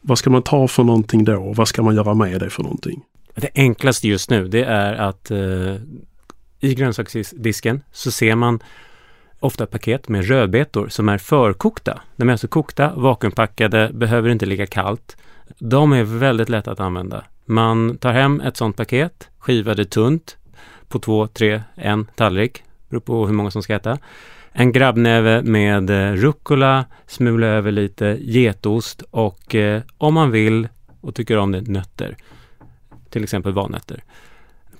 vad 0.00 0.18
ska 0.18 0.30
man 0.30 0.42
ta 0.42 0.68
för 0.68 0.84
någonting 0.84 1.24
då? 1.24 1.52
Vad 1.56 1.68
ska 1.68 1.82
man 1.82 1.94
göra 1.94 2.14
med 2.14 2.40
det 2.40 2.50
för 2.50 2.62
någonting? 2.62 3.02
Det 3.34 3.50
enklaste 3.54 4.08
just 4.08 4.30
nu 4.30 4.48
det 4.48 4.64
är 4.64 4.94
att 4.94 5.30
eh, 5.30 5.76
i 6.60 6.74
grönsaksdisken 6.74 7.82
så 7.92 8.10
ser 8.10 8.34
man 8.34 8.60
ofta 9.44 9.66
paket 9.66 10.08
med 10.08 10.28
rödbetor 10.28 10.88
som 10.88 11.08
är 11.08 11.18
förkokta. 11.18 12.00
De 12.16 12.28
är 12.28 12.32
alltså 12.32 12.48
kokta, 12.48 12.92
vakuumpackade, 12.94 13.90
behöver 13.92 14.30
inte 14.30 14.46
ligga 14.46 14.66
kallt. 14.66 15.16
De 15.58 15.92
är 15.92 16.02
väldigt 16.02 16.48
lätta 16.48 16.72
att 16.72 16.80
använda. 16.80 17.24
Man 17.44 17.98
tar 17.98 18.12
hem 18.12 18.40
ett 18.40 18.56
sådant 18.56 18.76
paket, 18.76 19.28
skivar 19.38 19.74
det 19.74 19.84
tunt 19.84 20.36
på 20.88 20.98
två, 20.98 21.26
tre, 21.26 21.62
en 21.74 22.06
tallrik, 22.14 22.62
beror 22.88 23.00
på 23.00 23.26
hur 23.26 23.34
många 23.34 23.50
som 23.50 23.62
ska 23.62 23.74
äta. 23.74 23.98
En 24.52 24.72
grabbnäve 24.72 25.42
med 25.42 25.90
eh, 25.90 26.12
rucola, 26.12 26.84
smula 27.06 27.46
över 27.46 27.72
lite 27.72 28.18
getost 28.20 29.02
och 29.10 29.54
eh, 29.54 29.82
om 29.98 30.14
man 30.14 30.30
vill 30.30 30.68
och 31.00 31.14
tycker 31.14 31.38
om 31.38 31.52
det, 31.52 31.60
nötter. 31.60 32.16
Till 33.10 33.22
exempel 33.22 33.52
valnötter. 33.52 34.04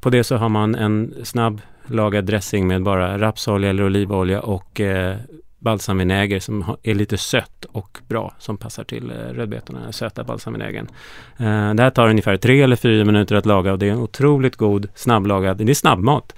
På 0.01 0.11
det 0.11 0.25
så 0.25 0.37
har 0.37 0.49
man 0.49 0.75
en 0.75 1.15
snabb 1.23 1.61
lagad 1.87 2.25
dressing 2.25 2.67
med 2.67 2.83
bara 2.83 3.19
rapsolja 3.19 3.71
eller 3.71 3.85
olivolja 3.85 4.41
och 4.41 4.81
eh, 4.81 5.17
balsamvinäger 5.59 6.41
som 6.41 6.77
är 6.83 6.95
lite 6.95 7.19
sött 7.19 7.65
och 7.73 7.99
bra 8.09 8.35
som 8.39 8.57
passar 8.57 8.85
till 8.85 9.11
eh, 9.11 9.15
rödbetorna, 9.15 9.81
den 9.81 9.93
söta 9.93 10.25
balsamvinägern. 10.25 10.89
Eh, 11.37 11.75
det 11.75 11.83
här 11.83 11.91
tar 11.91 12.09
ungefär 12.09 12.37
tre 12.37 12.63
eller 12.63 12.77
fyra 12.77 13.05
minuter 13.05 13.37
att 13.37 13.47
laga 13.47 13.73
och 13.73 13.79
det 13.79 13.89
är 13.89 13.93
en 13.93 13.99
otroligt 13.99 14.57
god 14.57 14.89
snabblagad, 14.95 15.57
det 15.57 15.73
är 15.73 15.75
snabbmat. 15.75 16.35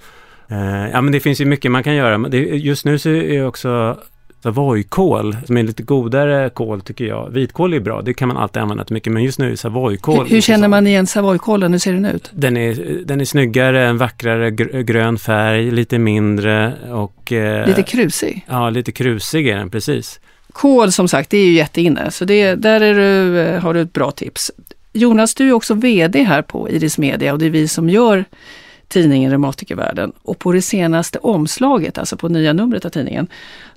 Eh, 0.47 0.89
ja 0.91 1.01
men 1.01 1.11
det 1.11 1.19
finns 1.19 1.41
ju 1.41 1.45
mycket 1.45 1.71
man 1.71 1.83
kan 1.83 1.95
göra. 1.95 2.17
Det, 2.17 2.37
just 2.37 2.85
nu 2.85 2.99
så 2.99 3.09
är 3.09 3.47
också 3.47 3.97
Savoykål, 4.45 5.37
som 5.45 5.57
är 5.57 5.63
lite 5.63 5.83
godare 5.83 6.49
kål 6.49 6.81
tycker 6.81 7.05
jag. 7.05 7.29
Vitkål 7.29 7.73
är 7.73 7.79
bra, 7.79 8.01
det 8.01 8.13
kan 8.13 8.27
man 8.27 8.37
alltid 8.37 8.61
använda 8.61 8.83
till 8.83 8.93
mycket, 8.93 9.13
men 9.13 9.23
just 9.23 9.39
nu 9.39 9.51
är 9.51 9.55
savoykål... 9.55 10.25
Hur, 10.27 10.35
hur 10.35 10.41
känner 10.41 10.67
man 10.67 10.87
igen 10.87 11.07
savoykålen? 11.07 11.71
Hur 11.71 11.79
ser 11.79 11.93
den 11.93 12.05
ut? 12.05 12.29
Den 12.33 12.57
är, 12.57 13.01
den 13.05 13.21
är 13.21 13.25
snyggare, 13.25 13.85
en 13.85 13.97
vackrare 13.97 14.51
grön 14.83 15.17
färg, 15.17 15.71
lite 15.71 15.97
mindre 15.99 16.73
och... 16.91 17.31
Eh, 17.31 17.67
lite 17.67 17.83
krusig? 17.83 18.45
Ja, 18.47 18.69
lite 18.69 18.91
krusig 18.91 19.47
är 19.47 19.55
den, 19.55 19.69
precis. 19.69 20.19
Kål 20.51 20.91
som 20.91 21.07
sagt, 21.07 21.29
det 21.29 21.37
är 21.37 21.45
ju 21.45 21.53
jätteinne, 21.53 22.11
så 22.11 22.25
det, 22.25 22.55
där 22.55 22.81
är 22.81 22.93
du, 22.93 23.59
har 23.59 23.73
du 23.73 23.81
ett 23.81 23.93
bra 23.93 24.11
tips. 24.11 24.51
Jonas, 24.93 25.35
du 25.35 25.47
är 25.47 25.53
också 25.53 25.73
VD 25.73 26.23
här 26.23 26.41
på 26.41 26.69
Iris 26.69 26.97
Media 26.97 27.33
och 27.33 27.39
det 27.39 27.45
är 27.45 27.49
vi 27.49 27.67
som 27.67 27.89
gör 27.89 28.25
tidningen 28.87 29.31
Reumatikervärlden. 29.31 30.11
Och 30.21 30.39
på 30.39 30.51
det 30.51 30.61
senaste 30.61 31.19
omslaget, 31.19 31.97
alltså 31.97 32.17
på 32.17 32.29
nya 32.29 32.53
numret 32.53 32.85
av 32.85 32.89
tidningen, 32.89 33.27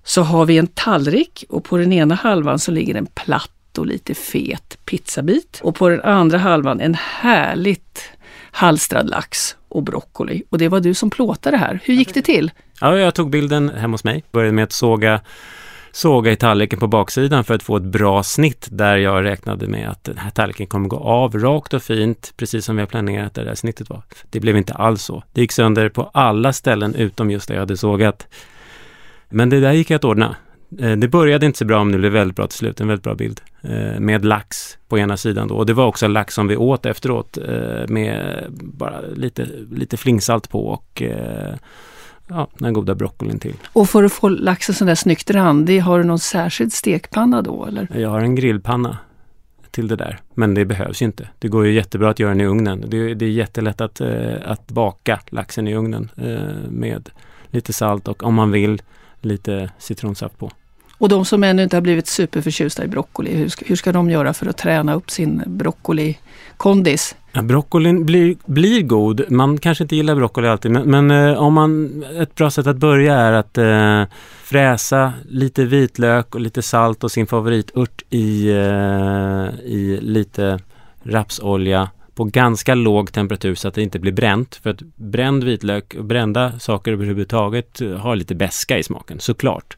så 0.02 0.22
har 0.22 0.46
vi 0.46 0.58
en 0.58 0.66
tallrik 0.66 1.44
och 1.48 1.64
på 1.64 1.76
den 1.76 1.92
ena 1.92 2.14
halvan 2.14 2.58
så 2.58 2.70
ligger 2.70 2.94
en 2.94 3.06
platt 3.06 3.78
och 3.78 3.86
lite 3.86 4.14
fet 4.14 4.78
pizzabit. 4.84 5.60
Och 5.62 5.74
på 5.74 5.88
den 5.88 6.00
andra 6.00 6.38
halvan 6.38 6.80
en 6.80 6.94
härligt 6.94 8.10
halstrad 8.50 9.10
lax 9.10 9.56
och 9.68 9.82
broccoli. 9.82 10.42
Och 10.50 10.58
det 10.58 10.68
var 10.68 10.80
du 10.80 10.94
som 10.94 11.10
plåtade 11.10 11.56
det 11.56 11.60
här. 11.60 11.80
Hur 11.84 11.94
gick 11.94 12.14
det 12.14 12.22
till? 12.22 12.50
Ja, 12.80 12.98
jag 12.98 13.14
tog 13.14 13.30
bilden 13.30 13.68
hemma 13.68 13.94
hos 13.94 14.04
mig. 14.04 14.24
Började 14.32 14.52
med 14.52 14.64
att 14.64 14.72
såga 14.72 15.20
såga 15.92 16.32
i 16.32 16.36
tallriken 16.36 16.78
på 16.78 16.86
baksidan 16.86 17.44
för 17.44 17.54
att 17.54 17.62
få 17.62 17.76
ett 17.76 17.82
bra 17.82 18.22
snitt 18.22 18.68
där 18.70 18.96
jag 18.96 19.24
räknade 19.24 19.66
med 19.66 19.90
att 19.90 20.04
den 20.04 20.18
här 20.18 20.30
tallriken 20.30 20.66
kommer 20.66 20.88
gå 20.88 20.98
av 20.98 21.38
rakt 21.38 21.74
och 21.74 21.82
fint, 21.82 22.32
precis 22.36 22.64
som 22.64 22.76
vi 22.76 22.82
har 22.82 22.86
planerat 22.86 23.34
det 23.34 23.44
där 23.44 23.54
snittet 23.54 23.90
var. 23.90 24.02
Det 24.30 24.40
blev 24.40 24.56
inte 24.56 24.74
alls 24.74 25.02
så. 25.02 25.22
Det 25.32 25.40
gick 25.40 25.52
sönder 25.52 25.88
på 25.88 26.10
alla 26.14 26.52
ställen 26.52 26.94
utom 26.94 27.30
just 27.30 27.48
där 27.48 27.54
jag 27.54 27.62
hade 27.62 27.76
sågat. 27.76 28.26
Men 29.28 29.50
det 29.50 29.60
där 29.60 29.72
gick 29.72 29.90
att 29.90 30.04
ordna. 30.04 30.36
Eh, 30.80 30.92
det 30.92 31.08
började 31.08 31.46
inte 31.46 31.58
så 31.58 31.64
bra, 31.64 31.84
men 31.84 31.92
det 31.92 31.98
blev 31.98 32.12
väldigt 32.12 32.36
bra 32.36 32.46
till 32.46 32.58
slut. 32.58 32.80
En 32.80 32.88
väldigt 32.88 33.04
bra 33.04 33.14
bild. 33.14 33.40
Eh, 33.62 34.00
med 34.00 34.24
lax 34.24 34.78
på 34.88 34.98
ena 34.98 35.16
sidan 35.16 35.48
då. 35.48 35.54
Och 35.54 35.66
det 35.66 35.72
var 35.72 35.86
också 35.86 36.08
lax 36.08 36.34
som 36.34 36.48
vi 36.48 36.56
åt 36.56 36.86
efteråt 36.86 37.38
eh, 37.38 37.88
med 37.88 38.44
bara 38.50 39.00
lite, 39.00 39.48
lite 39.70 39.96
flingsalt 39.96 40.48
på 40.48 40.66
och 40.66 41.02
ja, 42.28 42.48
den 42.58 42.72
goda 42.72 42.94
broccolin 42.94 43.38
till. 43.38 43.54
Och 43.72 43.88
för 43.88 44.04
att 44.04 44.12
få 44.12 44.28
laxen 44.28 44.74
sån 44.74 44.86
där 44.86 44.94
snyggt 44.94 45.30
randig, 45.30 45.80
har 45.80 45.98
du 45.98 46.04
någon 46.04 46.18
särskild 46.18 46.72
stekpanna 46.72 47.42
då 47.42 47.66
eller? 47.66 47.88
Jag 47.94 48.10
har 48.10 48.20
en 48.20 48.34
grillpanna 48.34 48.98
till 49.70 49.88
det 49.88 49.96
där. 49.96 50.18
Men 50.34 50.54
det 50.54 50.64
behövs 50.64 51.02
ju 51.02 51.06
inte. 51.06 51.28
Det 51.38 51.48
går 51.48 51.66
ju 51.66 51.72
jättebra 51.72 52.10
att 52.10 52.18
göra 52.18 52.30
den 52.30 52.40
i 52.40 52.46
ugnen. 52.46 52.84
Det, 52.86 53.14
det 53.14 53.24
är 53.24 53.30
jättelätt 53.30 53.80
att, 53.80 54.00
eh, 54.00 54.34
att 54.44 54.66
baka 54.66 55.20
laxen 55.28 55.68
i 55.68 55.74
ugnen 55.74 56.10
eh, 56.16 56.70
med 56.70 57.10
lite 57.46 57.72
salt 57.72 58.08
och 58.08 58.22
om 58.22 58.34
man 58.34 58.50
vill 58.50 58.82
lite 59.20 59.70
citronsaft 59.78 60.38
på. 60.38 60.50
Och 60.98 61.08
de 61.08 61.24
som 61.24 61.44
ännu 61.44 61.62
inte 61.62 61.76
har 61.76 61.80
blivit 61.80 62.06
superförtjusta 62.06 62.84
i 62.84 62.88
broccoli, 62.88 63.34
hur 63.34 63.48
ska, 63.48 63.64
hur 63.68 63.76
ska 63.76 63.92
de 63.92 64.10
göra 64.10 64.34
för 64.34 64.46
att 64.46 64.56
träna 64.56 64.94
upp 64.94 65.10
sin 65.10 65.42
broccolikondis? 65.46 67.16
Ja, 67.32 67.42
broccolin 67.42 68.06
blir, 68.06 68.36
blir 68.44 68.82
god. 68.82 69.30
Man 69.30 69.58
kanske 69.58 69.84
inte 69.84 69.96
gillar 69.96 70.14
broccoli 70.14 70.48
alltid, 70.48 70.70
men, 70.70 70.90
men 70.90 71.10
eh, 71.10 71.38
om 71.38 71.54
man, 71.54 72.04
ett 72.20 72.34
bra 72.34 72.50
sätt 72.50 72.66
att 72.66 72.76
börja 72.76 73.14
är 73.14 73.32
att 73.32 73.58
eh, 73.58 74.16
fräsa 74.42 75.12
lite 75.28 75.64
vitlök 75.64 76.34
och 76.34 76.40
lite 76.40 76.62
salt 76.62 77.04
och 77.04 77.12
sin 77.12 77.26
favoritört 77.26 78.02
i, 78.10 78.48
eh, 78.50 79.60
i 79.64 79.98
lite 80.02 80.58
rapsolja 81.02 81.90
på 82.14 82.24
ganska 82.24 82.74
låg 82.74 83.12
temperatur 83.12 83.54
så 83.54 83.68
att 83.68 83.74
det 83.74 83.82
inte 83.82 83.98
blir 83.98 84.12
bränt. 84.12 84.60
För 84.62 84.70
att 84.70 84.82
bränd 84.96 85.44
vitlök 85.44 85.94
och 85.98 86.04
brända 86.04 86.58
saker 86.58 86.92
överhuvudtaget 86.92 87.80
har 87.98 88.16
lite 88.16 88.34
beska 88.34 88.78
i 88.78 88.82
smaken, 88.82 89.20
såklart. 89.20 89.76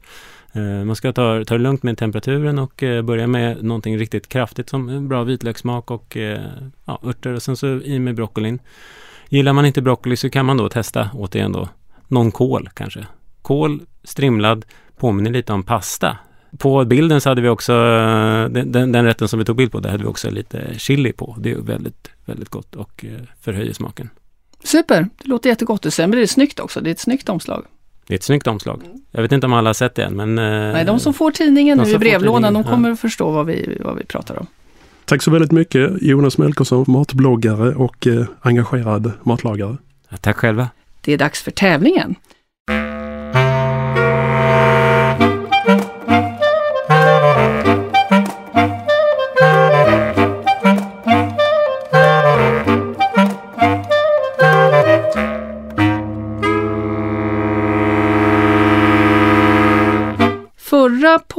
Eh, 0.52 0.85
man 0.85 0.97
ska 0.97 1.12
ta, 1.12 1.45
ta 1.45 1.54
det 1.54 1.62
lugnt 1.62 1.83
med 1.83 1.99
temperaturen 1.99 2.59
och 2.59 2.83
eh, 2.83 3.02
börja 3.02 3.26
med 3.26 3.64
någonting 3.64 3.99
riktigt 3.99 4.28
kraftigt 4.28 4.69
som 4.69 5.09
bra 5.09 5.25
vitlökssmak 5.25 5.90
och 5.90 6.16
eh, 6.16 6.40
ja, 6.85 7.00
örter 7.04 7.33
och 7.33 7.42
sen 7.42 7.57
så 7.57 7.66
i 7.66 7.99
med 7.99 8.14
broccolin. 8.14 8.59
Gillar 9.28 9.52
man 9.52 9.66
inte 9.66 9.83
broccoli 9.83 10.16
så 10.16 10.30
kan 10.30 10.47
man 10.47 10.57
då 10.57 10.69
testa 10.69 11.11
återigen 11.14 11.52
då 11.52 11.69
någon 12.09 12.33
kål 12.33 12.69
kanske. 12.75 13.07
Kål 13.42 13.80
strimlad 14.04 14.64
påminner 14.97 15.30
lite 15.30 15.52
om 15.52 15.62
pasta. 15.62 16.19
På 16.59 16.85
bilden 16.85 17.21
så 17.21 17.28
hade 17.28 17.42
vi 17.42 17.49
också 17.49 17.73
den, 18.50 18.73
den, 18.73 18.92
den 18.92 19.04
rätten 19.04 19.28
som 19.28 19.38
vi 19.38 19.45
tog 19.45 19.57
bild 19.57 19.73
på, 19.73 19.80
där 19.80 19.90
hade 19.90 20.02
vi 20.02 20.09
också 20.09 20.30
lite 20.30 20.78
chili 20.78 21.12
på. 21.12 21.37
Det 21.38 21.50
är 21.50 21.57
väldigt, 21.57 22.11
väldigt 22.25 22.49
gott 22.49 22.76
och 22.76 23.04
förhöjer 23.40 23.73
smaken. 23.73 24.11
Super, 24.64 25.09
det 25.23 25.28
låter 25.28 25.50
jättegott 25.50 25.87
och 25.87 25.92
sen 25.92 26.11
blir 26.11 26.21
det 26.21 26.26
snyggt 26.26 26.61
också. 26.61 26.80
Det 26.80 26.90
är 26.90 26.92
ett 26.92 27.00
snyggt 27.00 27.28
omslag. 27.28 27.64
Det 28.11 28.14
är 28.14 28.17
ett 28.17 28.23
snyggt 28.23 28.47
omslag. 28.47 28.83
Jag 29.11 29.23
vet 29.23 29.33
inte 29.33 29.47
om 29.47 29.52
alla 29.52 29.69
har 29.69 29.75
sett 29.75 29.95
det 29.95 30.05
än 30.05 30.17
men... 30.17 30.38
Eh, 30.38 30.73
Nej, 30.73 30.85
de 30.85 31.00
som 31.00 31.14
får 31.14 31.31
tidningen 31.31 31.79
nu 31.79 31.90
i 31.90 31.99
brevlådan, 31.99 32.55
de 32.55 32.64
kommer 32.64 32.88
ja. 32.88 32.97
förstå 32.97 33.31
vad 33.31 33.47
vi, 33.47 33.79
vad 33.81 33.97
vi 33.97 34.05
pratar 34.05 34.38
om. 34.38 34.47
Tack 35.05 35.23
så 35.23 35.31
väldigt 35.31 35.52
mycket 35.52 36.02
Jonas 36.02 36.38
Melkersson, 36.38 36.85
matbloggare 36.88 37.75
och 37.75 38.07
eh, 38.07 38.26
engagerad 38.40 39.12
matlagare. 39.23 39.76
Ja, 40.09 40.17
tack 40.17 40.37
själva. 40.37 40.69
Det 41.00 41.12
är 41.12 41.19
dags 41.19 41.43
för 41.43 41.50
tävlingen. 41.50 42.14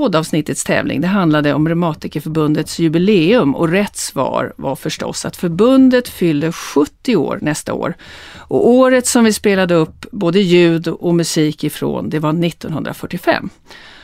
Poddavsnittets 0.01 0.63
tävling 0.63 1.01
det 1.01 1.07
handlade 1.07 1.53
om 1.53 1.67
Reumatikerförbundets 1.67 2.79
jubileum 2.79 3.55
och 3.55 3.69
rätt 3.69 3.95
svar 3.95 4.53
var 4.57 4.75
förstås 4.75 5.25
att 5.25 5.37
förbundet 5.37 6.09
fyller 6.09 6.51
70 6.51 7.15
år 7.15 7.39
nästa 7.41 7.73
år. 7.73 7.93
Och 8.37 8.69
året 8.69 9.07
som 9.07 9.23
vi 9.23 9.33
spelade 9.33 9.75
upp 9.75 10.05
både 10.11 10.39
ljud 10.39 10.87
och 10.87 11.15
musik 11.15 11.63
ifrån 11.63 12.09
det 12.09 12.19
var 12.19 12.45
1945. 12.45 13.49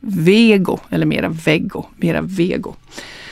Vego, 0.00 0.78
eller 0.90 1.06
Mera 1.06 1.28
vego, 1.28 1.84
Mera 1.96 2.20
Vego. 2.20 2.74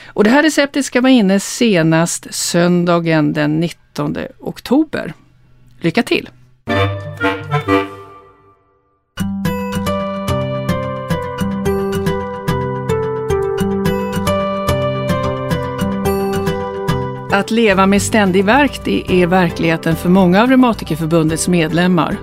Och 0.07 0.23
det 0.23 0.29
här 0.29 0.43
receptet 0.43 0.85
ska 0.85 1.01
vara 1.01 1.11
inne 1.11 1.39
senast 1.39 2.27
söndagen 2.33 3.33
den 3.33 3.59
19 3.59 4.17
oktober. 4.39 5.13
Lycka 5.79 6.03
till! 6.03 6.29
Att 17.31 17.51
leva 17.51 17.85
med 17.85 18.01
ständig 18.01 18.45
värk 18.45 18.81
det 18.85 19.11
är 19.11 19.27
verkligheten 19.27 19.95
för 19.95 20.09
många 20.09 20.43
av 20.43 20.49
Reumatikerförbundets 20.49 21.47
medlemmar. 21.47 22.17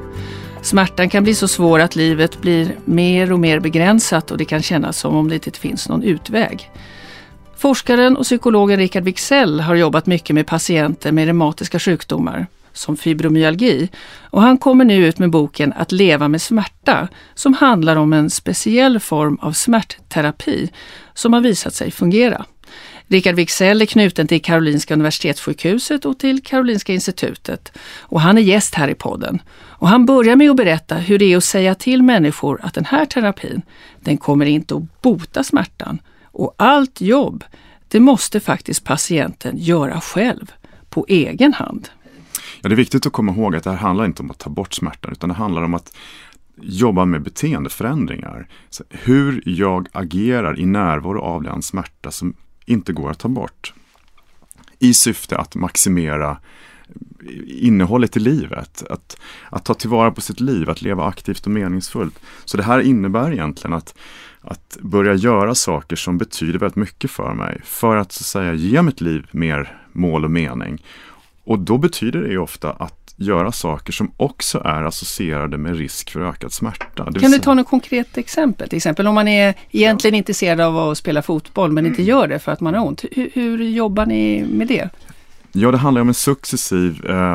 Smärtan 0.62 1.08
kan 1.08 1.22
bli 1.22 1.34
så 1.34 1.48
svår 1.48 1.78
att 1.78 1.96
livet 1.96 2.40
blir 2.40 2.76
mer 2.84 3.32
och 3.32 3.40
mer 3.40 3.60
begränsat 3.60 4.31
och 4.31 4.38
det 4.38 4.44
kan 4.44 4.62
kännas 4.62 4.98
som 4.98 5.16
om 5.16 5.28
det 5.28 5.35
inte 5.46 5.61
finns 5.61 5.88
någon 5.88 6.02
utväg. 6.02 6.70
Forskaren 7.57 8.16
och 8.16 8.24
psykologen 8.24 8.78
Richard 8.78 9.04
Wixell 9.04 9.61
har 9.61 9.74
jobbat 9.74 10.07
mycket 10.07 10.35
med 10.35 10.46
patienter 10.46 11.12
med 11.12 11.24
reumatiska 11.24 11.78
sjukdomar 11.78 12.46
som 12.72 12.96
fibromyalgi 12.96 13.88
och 14.20 14.42
han 14.42 14.59
kommer 14.59 14.85
nu 14.85 15.07
ut 15.07 15.18
med 15.18 15.31
boken 15.31 15.72
Att 15.72 15.92
leva 15.92 16.28
med 16.28 16.42
smärta 16.42 17.09
som 17.35 17.54
handlar 17.54 17.96
om 17.96 18.12
en 18.12 18.31
speciell 18.31 19.00
form 19.00 19.38
av 19.42 19.52
smärtterapi 19.52 20.70
som 21.14 21.33
har 21.33 21.40
visat 21.40 21.74
sig 21.74 21.90
fungera. 21.90 22.44
Richard 23.09 23.35
Wixell 23.35 23.83
är 23.83 23.87
knuten 23.87 24.27
till 24.27 24.42
Karolinska 24.42 24.95
Universitetssjukhuset 24.95 26.05
och 26.05 26.19
till 26.19 26.42
Karolinska 26.42 26.92
Institutet. 26.92 27.73
Och 28.01 28.21
han 28.21 28.38
är 28.38 28.42
gäst 28.42 28.75
här 28.75 28.88
i 28.88 28.95
podden. 28.95 29.42
Och 29.62 29.88
han 29.88 30.07
börjar 30.07 30.37
med 30.37 30.51
att 30.51 30.57
berätta 30.57 30.95
hur 30.95 31.19
det 31.19 31.33
är 31.33 31.37
att 31.37 31.45
säga 31.45 31.75
till 31.75 32.03
människor 32.03 32.61
att 32.62 32.75
den 32.75 32.85
här 32.85 33.07
terapin, 33.07 33.62
den 34.01 34.16
kommer 34.16 34.47
inte 34.47 34.77
att 34.77 35.03
bota 35.03 35.45
smärtan. 35.45 35.99
Och 36.25 36.55
allt 36.59 37.01
jobb, 37.01 37.45
det 37.88 38.01
måste 38.01 38.40
faktiskt 38.40 38.85
patienten 38.85 39.57
göra 39.59 40.01
själv, 40.01 40.53
på 40.88 41.07
egen 41.09 41.53
hand. 41.53 41.88
Ja, 42.61 42.69
det 42.69 42.75
är 42.75 42.77
viktigt 42.77 43.07
att 43.07 43.12
komma 43.12 43.33
ihåg 43.33 43.57
att 43.57 43.64
det 43.64 43.71
här 43.71 43.77
handlar 43.77 44.05
inte 44.05 44.23
om 44.23 44.31
att 44.31 44.38
ta 44.38 44.51
bort 44.51 44.75
smärtan, 44.75 45.12
utan 45.12 45.29
det 45.29 45.35
handlar 45.35 45.62
om 45.62 45.75
att 45.75 45.97
jobba 46.62 47.05
med 47.05 47.23
beteendeförändringar. 47.23 48.49
Så 48.71 48.85
hur 48.90 49.42
jag 49.45 49.88
agerar 49.92 50.61
i 50.61 50.66
närvaro 50.66 51.21
av 51.21 51.42
den 51.42 51.62
smärta 51.62 52.11
som 52.11 52.35
inte 52.66 52.92
går 52.92 53.11
att 53.11 53.18
ta 53.18 53.29
bort. 53.29 53.72
I 54.79 54.94
syfte 54.94 55.37
att 55.37 55.55
maximera 55.55 56.38
innehållet 57.46 58.16
i 58.16 58.20
livet, 58.20 58.83
att, 58.90 59.16
att 59.50 59.64
ta 59.64 59.74
tillvara 59.74 60.11
på 60.11 60.20
sitt 60.20 60.40
liv, 60.40 60.70
att 60.70 60.83
leva 60.83 61.05
aktivt 61.05 61.46
och 61.46 61.50
meningsfullt. 61.52 62.20
Så 62.44 62.57
det 62.57 62.62
här 62.62 62.81
innebär 62.81 63.33
egentligen 63.33 63.74
att, 63.74 63.94
att 64.40 64.79
börja 64.81 65.14
göra 65.14 65.55
saker 65.55 65.96
som 65.96 66.18
betyder 66.18 66.59
väldigt 66.59 66.76
mycket 66.76 67.11
för 67.11 67.35
mig, 67.35 67.61
för 67.64 67.96
att 67.96 68.12
så 68.12 68.22
att 68.22 68.26
säga 68.26 68.55
ge 68.55 68.83
mitt 68.83 69.00
liv 69.00 69.26
mer 69.31 69.81
mål 69.92 70.24
och 70.24 70.31
mening. 70.31 70.83
Och 71.44 71.59
då 71.59 71.79
betyder 71.79 72.22
det 72.22 72.29
ju 72.29 72.38
ofta 72.38 72.72
att 72.72 73.06
göra 73.16 73.52
saker 73.52 73.92
som 73.92 74.12
också 74.16 74.62
är 74.64 74.83
associerade 74.83 75.59
med 75.59 75.76
risk 75.76 76.11
för 76.11 76.20
ökad 76.20 76.52
smärta. 76.52 77.12
Kan 77.20 77.31
du 77.31 77.38
ta 77.38 77.55
något 77.55 77.68
konkret 77.68 78.18
exempel? 78.18 78.68
Till 78.68 78.76
exempel 78.76 79.07
om 79.07 79.14
man 79.14 79.29
är 79.29 79.55
egentligen 79.70 80.14
ja. 80.14 80.18
intresserad 80.18 80.61
av 80.61 80.79
att 80.79 80.98
spela 80.98 81.22
fotboll 81.22 81.72
men 81.72 81.87
inte 81.87 82.02
mm. 82.02 82.09
gör 82.09 82.29
det 82.29 82.38
för 82.38 82.52
att 82.52 82.61
man 82.61 82.74
har 82.74 82.87
ont. 82.87 83.05
Hur, 83.12 83.31
hur 83.35 83.64
jobbar 83.64 84.07
ni 84.07 84.44
med 84.50 84.68
det? 84.68 84.88
Ja, 85.52 85.70
det 85.70 85.79
handlar 85.79 86.02
om 86.02 86.09
en 86.09 86.14
successiv 86.14 87.07
eh, 87.07 87.35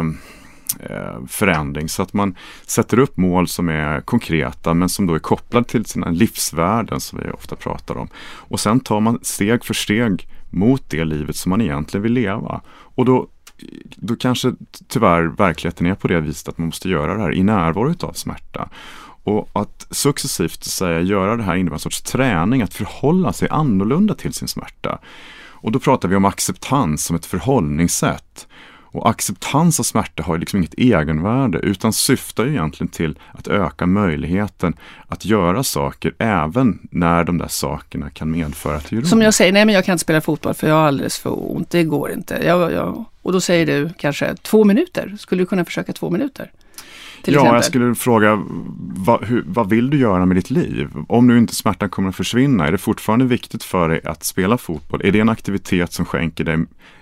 eh, 0.80 1.26
förändring 1.28 1.89
så 1.89 2.02
att 2.02 2.13
man 2.13 2.36
sätter 2.65 3.00
upp 3.00 3.17
mål 3.17 3.48
som 3.48 3.70
är 3.70 4.02
konkreta 4.02 4.74
men 4.74 4.89
som 4.89 5.08
då 5.08 5.15
är 5.15 5.20
kopplade 5.20 5.67
till 5.67 5.86
sina 5.86 6.10
livsvärden 6.10 7.00
som 7.00 7.20
vi 7.20 7.32
ofta 7.32 7.56
pratar 7.56 7.98
om. 7.98 8.10
Och 8.24 8.60
sen 8.60 8.80
tar 8.80 9.00
man 9.00 9.20
steg 9.22 9.65
för 9.65 9.74
steg 9.74 10.28
mot 10.50 10.89
det 10.89 11.04
livet 11.04 11.36
som 11.36 11.50
man 11.50 11.62
egentligen 11.62 12.04
vill 12.04 12.13
leva. 12.13 12.62
Och 12.70 13.06
då 13.06 13.28
då 13.95 14.15
kanske 14.15 14.54
tyvärr 14.88 15.24
verkligheten 15.24 15.88
är 15.88 15.95
på 15.95 16.08
det 16.08 16.21
viset 16.21 16.47
att 16.47 16.58
man 16.58 16.65
måste 16.65 16.89
göra 16.89 17.13
det 17.13 17.21
här 17.21 17.34
i 17.34 17.43
närvaro 17.43 18.08
av 18.08 18.13
smärta. 18.13 18.69
Och 19.24 19.50
att 19.54 19.88
successivt 19.91 20.63
säga, 20.63 21.02
göra 21.02 21.36
det 21.38 21.43
här 21.43 21.56
innebär 21.56 21.76
en 21.76 21.80
sorts 21.80 22.02
träning, 22.02 22.62
att 22.62 22.74
förhålla 22.74 23.34
sig 23.34 23.50
annorlunda 23.50 24.13
till 24.13 24.34
sin 24.34 24.47
smärta. 24.47 25.00
Och 25.62 25.71
då 25.71 25.80
pratar 25.80 26.10
vi 26.10 26.15
om 26.15 26.26
acceptans 26.26 27.06
som 27.06 27.15
ett 27.15 27.26
förhållningssätt. 27.26 28.47
Och 28.91 29.10
acceptans 29.10 29.80
av 29.80 29.84
smärta 29.84 30.23
har 30.23 30.38
liksom 30.38 30.60
inget 30.60 30.73
egenvärde 30.73 31.60
utan 31.60 31.93
syftar 31.93 32.45
ju 32.45 32.51
egentligen 32.51 32.91
till 32.91 33.19
att 33.32 33.47
öka 33.47 33.86
möjligheten 33.86 34.73
att 35.08 35.25
göra 35.25 35.63
saker 35.63 36.13
även 36.17 36.80
när 36.91 37.23
de 37.23 37.38
där 37.38 37.47
sakerna 37.47 38.10
kan 38.10 38.32
medföra 38.32 38.75
att 38.75 38.89
det 38.89 39.06
Som 39.06 39.21
jag 39.21 39.34
säger, 39.34 39.51
nej 39.51 39.65
men 39.65 39.75
jag 39.75 39.86
kan 39.86 39.93
inte 39.93 40.01
spela 40.01 40.21
fotboll 40.21 40.54
för 40.54 40.67
jag 40.67 40.75
har 40.75 40.88
alldeles 40.88 41.19
för 41.19 41.51
ont, 41.56 41.69
det 41.69 41.84
går 41.84 42.12
inte. 42.12 42.41
Jag, 42.45 42.71
jag, 42.71 43.06
och 43.21 43.34
då 43.34 43.41
säger 43.41 43.65
du 43.65 43.89
kanske 43.97 44.36
två 44.36 44.63
minuter, 44.63 45.15
skulle 45.19 45.41
du 45.41 45.45
kunna 45.45 45.65
försöka 45.65 45.93
två 45.93 46.10
minuter? 46.10 46.51
ja, 47.34 47.39
exempel. 47.39 47.56
jag 47.56 47.65
skulle 47.65 47.95
fråga 47.95 48.43
vad, 48.95 49.25
hur, 49.25 49.43
vad 49.47 49.69
vill 49.69 49.89
du 49.89 49.97
göra 49.97 50.25
med 50.25 50.38
ditt 50.38 50.49
liv? 50.49 50.89
Om 51.08 51.27
nu 51.27 51.38
inte 51.38 51.56
smärtan 51.56 51.89
kommer 51.89 52.10
att 52.10 52.15
försvinna, 52.15 52.67
är 52.67 52.71
det 52.71 52.77
fortfarande 52.77 53.25
viktigt 53.25 53.63
för 53.63 53.89
dig 53.89 54.01
att 54.06 54.23
spela 54.23 54.58
fotboll? 54.58 55.01
Är 55.04 55.12
det 55.12 55.19
en 55.19 55.30
aktivitet 55.30 55.93
som 55.93 56.06
skänker 56.06 56.43
dig 56.43 56.58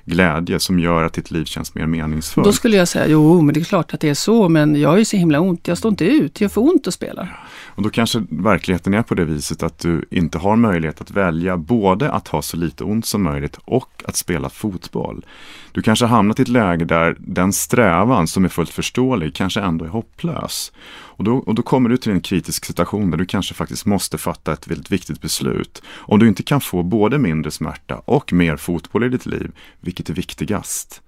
glädje 0.09 0.59
som 0.59 0.79
gör 0.79 1.03
att 1.03 1.13
ditt 1.13 1.31
liv 1.31 1.45
känns 1.45 1.75
mer 1.75 1.85
meningsfullt. 1.85 2.45
Då 2.45 2.51
skulle 2.51 2.77
jag 2.77 2.87
säga, 2.87 3.07
jo 3.07 3.41
men 3.41 3.53
det 3.53 3.59
är 3.59 3.63
klart 3.63 3.93
att 3.93 3.99
det 3.99 4.09
är 4.09 4.13
så, 4.13 4.49
men 4.49 4.75
jag 4.75 4.89
har 4.89 4.97
ju 4.97 5.05
så 5.05 5.17
himla 5.17 5.39
ont, 5.39 5.67
jag 5.67 5.77
står 5.77 5.89
inte 5.89 6.05
ut, 6.05 6.41
gör 6.41 6.49
för 6.49 6.61
ont 6.61 6.87
att 6.87 6.93
spela. 6.93 7.27
Och 7.65 7.83
då 7.83 7.89
kanske 7.89 8.23
verkligheten 8.29 8.93
är 8.93 9.01
på 9.01 9.15
det 9.15 9.25
viset 9.25 9.63
att 9.63 9.79
du 9.79 10.05
inte 10.11 10.37
har 10.37 10.55
möjlighet 10.55 11.01
att 11.01 11.11
välja 11.11 11.57
både 11.57 12.11
att 12.11 12.27
ha 12.27 12.41
så 12.41 12.57
lite 12.57 12.83
ont 12.83 13.05
som 13.05 13.23
möjligt 13.23 13.59
och 13.65 14.03
att 14.05 14.15
spela 14.15 14.49
fotboll. 14.49 15.25
Du 15.71 15.81
kanske 15.81 16.05
har 16.05 16.15
hamnat 16.15 16.39
i 16.39 16.41
ett 16.41 16.47
läge 16.47 16.85
där 16.85 17.15
den 17.19 17.53
strävan 17.53 18.27
som 18.27 18.45
är 18.45 18.49
fullt 18.49 18.69
förståelig 18.69 19.35
kanske 19.35 19.61
ändå 19.61 19.85
är 19.85 19.89
hopplös. 19.89 20.71
Och 21.19 21.25
då, 21.25 21.37
och 21.37 21.55
då 21.55 21.61
kommer 21.61 21.89
du 21.89 21.97
till 21.97 22.11
en 22.11 22.21
kritisk 22.21 22.65
situation 22.65 23.11
där 23.11 23.17
du 23.17 23.25
kanske 23.25 23.53
faktiskt 23.53 23.85
måste 23.85 24.17
fatta 24.17 24.53
ett 24.53 24.67
väldigt 24.67 24.91
viktigt 24.91 25.21
beslut. 25.21 25.81
Om 25.87 26.19
du 26.19 26.27
inte 26.27 26.43
kan 26.43 26.61
få 26.61 26.83
både 26.83 27.17
mindre 27.17 27.51
smärta 27.51 28.01
och 28.05 28.33
mer 28.33 28.57
fotboll 28.57 29.03
i 29.03 29.09
ditt 29.09 29.25
liv, 29.25 29.51
vilket 29.79 30.09
är 30.09 30.13
viktigast? 30.13 31.01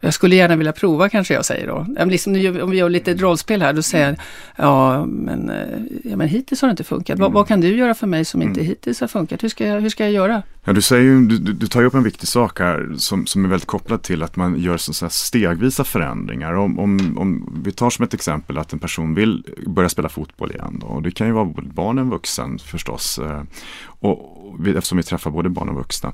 Jag 0.00 0.14
skulle 0.14 0.36
gärna 0.36 0.56
vilja 0.56 0.72
prova 0.72 1.08
kanske 1.08 1.34
jag 1.34 1.44
säger 1.44 1.66
då. 1.66 2.04
Liksom, 2.04 2.32
om 2.62 2.70
vi 2.70 2.76
gör 2.76 2.88
lite 2.88 3.14
rollspel 3.14 3.62
här, 3.62 3.72
då 3.72 3.82
säger 3.82 4.06
jag, 4.06 4.16
ja 4.56 5.06
men, 5.06 5.50
eh, 5.50 5.56
ja, 6.04 6.16
men 6.16 6.28
hittills 6.28 6.60
har 6.62 6.68
det 6.68 6.70
inte 6.70 6.84
funkat. 6.84 7.18
Mm. 7.18 7.32
Vad, 7.32 7.48
kan 7.48 7.60
du 7.60 7.76
göra 7.76 7.94
för 7.94 8.06
mig 8.06 8.24
som 8.24 8.42
inte 8.42 8.60
mm. 8.60 8.66
hittills 8.66 9.00
har 9.00 9.08
funkat? 9.08 9.44
Hur 9.44 9.48
ska 9.48 9.66
jag, 9.66 9.80
hur 9.80 9.88
ska 9.88 10.04
jag 10.04 10.12
göra? 10.12 10.42
Ja, 10.64 10.72
du, 10.72 10.82
säger 10.82 11.28
du, 11.28 11.38
du 11.38 11.66
tar 11.66 11.80
ju 11.80 11.86
upp 11.86 11.94
en 11.94 12.02
viktig 12.02 12.28
sak 12.28 12.58
här 12.58 12.94
som, 12.96 13.26
som 13.26 13.44
är 13.44 13.48
väldigt 13.48 13.66
kopplad 13.66 14.02
till 14.02 14.22
att 14.22 14.36
man 14.36 14.60
gör 14.60 14.76
så 14.76 15.08
stegvisa 15.10 15.84
förändringar. 15.84 16.54
Om, 16.54 16.78
om, 16.78 17.18
om 17.18 17.60
vi 17.64 17.72
tar 17.72 17.90
som 17.90 18.04
ett 18.04 18.14
exempel 18.14 18.58
att 18.58 18.72
en 18.72 18.78
person 18.78 19.14
vill 19.14 19.44
börja 19.66 19.88
spela 19.88 20.08
fotboll 20.08 20.50
igen. 20.50 20.78
Då, 20.80 20.86
och 20.86 21.02
det 21.02 21.10
kan 21.10 21.26
ju 21.26 21.32
vara 21.32 21.44
både 21.44 21.68
barn 21.68 21.98
och 21.98 22.06
vuxen 22.06 22.58
förstås. 22.58 23.18
Eh, 23.18 23.42
och, 23.86 24.48
och, 24.48 24.66
eftersom 24.66 24.98
vi 24.98 25.04
träffar 25.04 25.30
både 25.30 25.48
barn 25.48 25.68
och 25.68 25.76
vuxna 25.76 26.12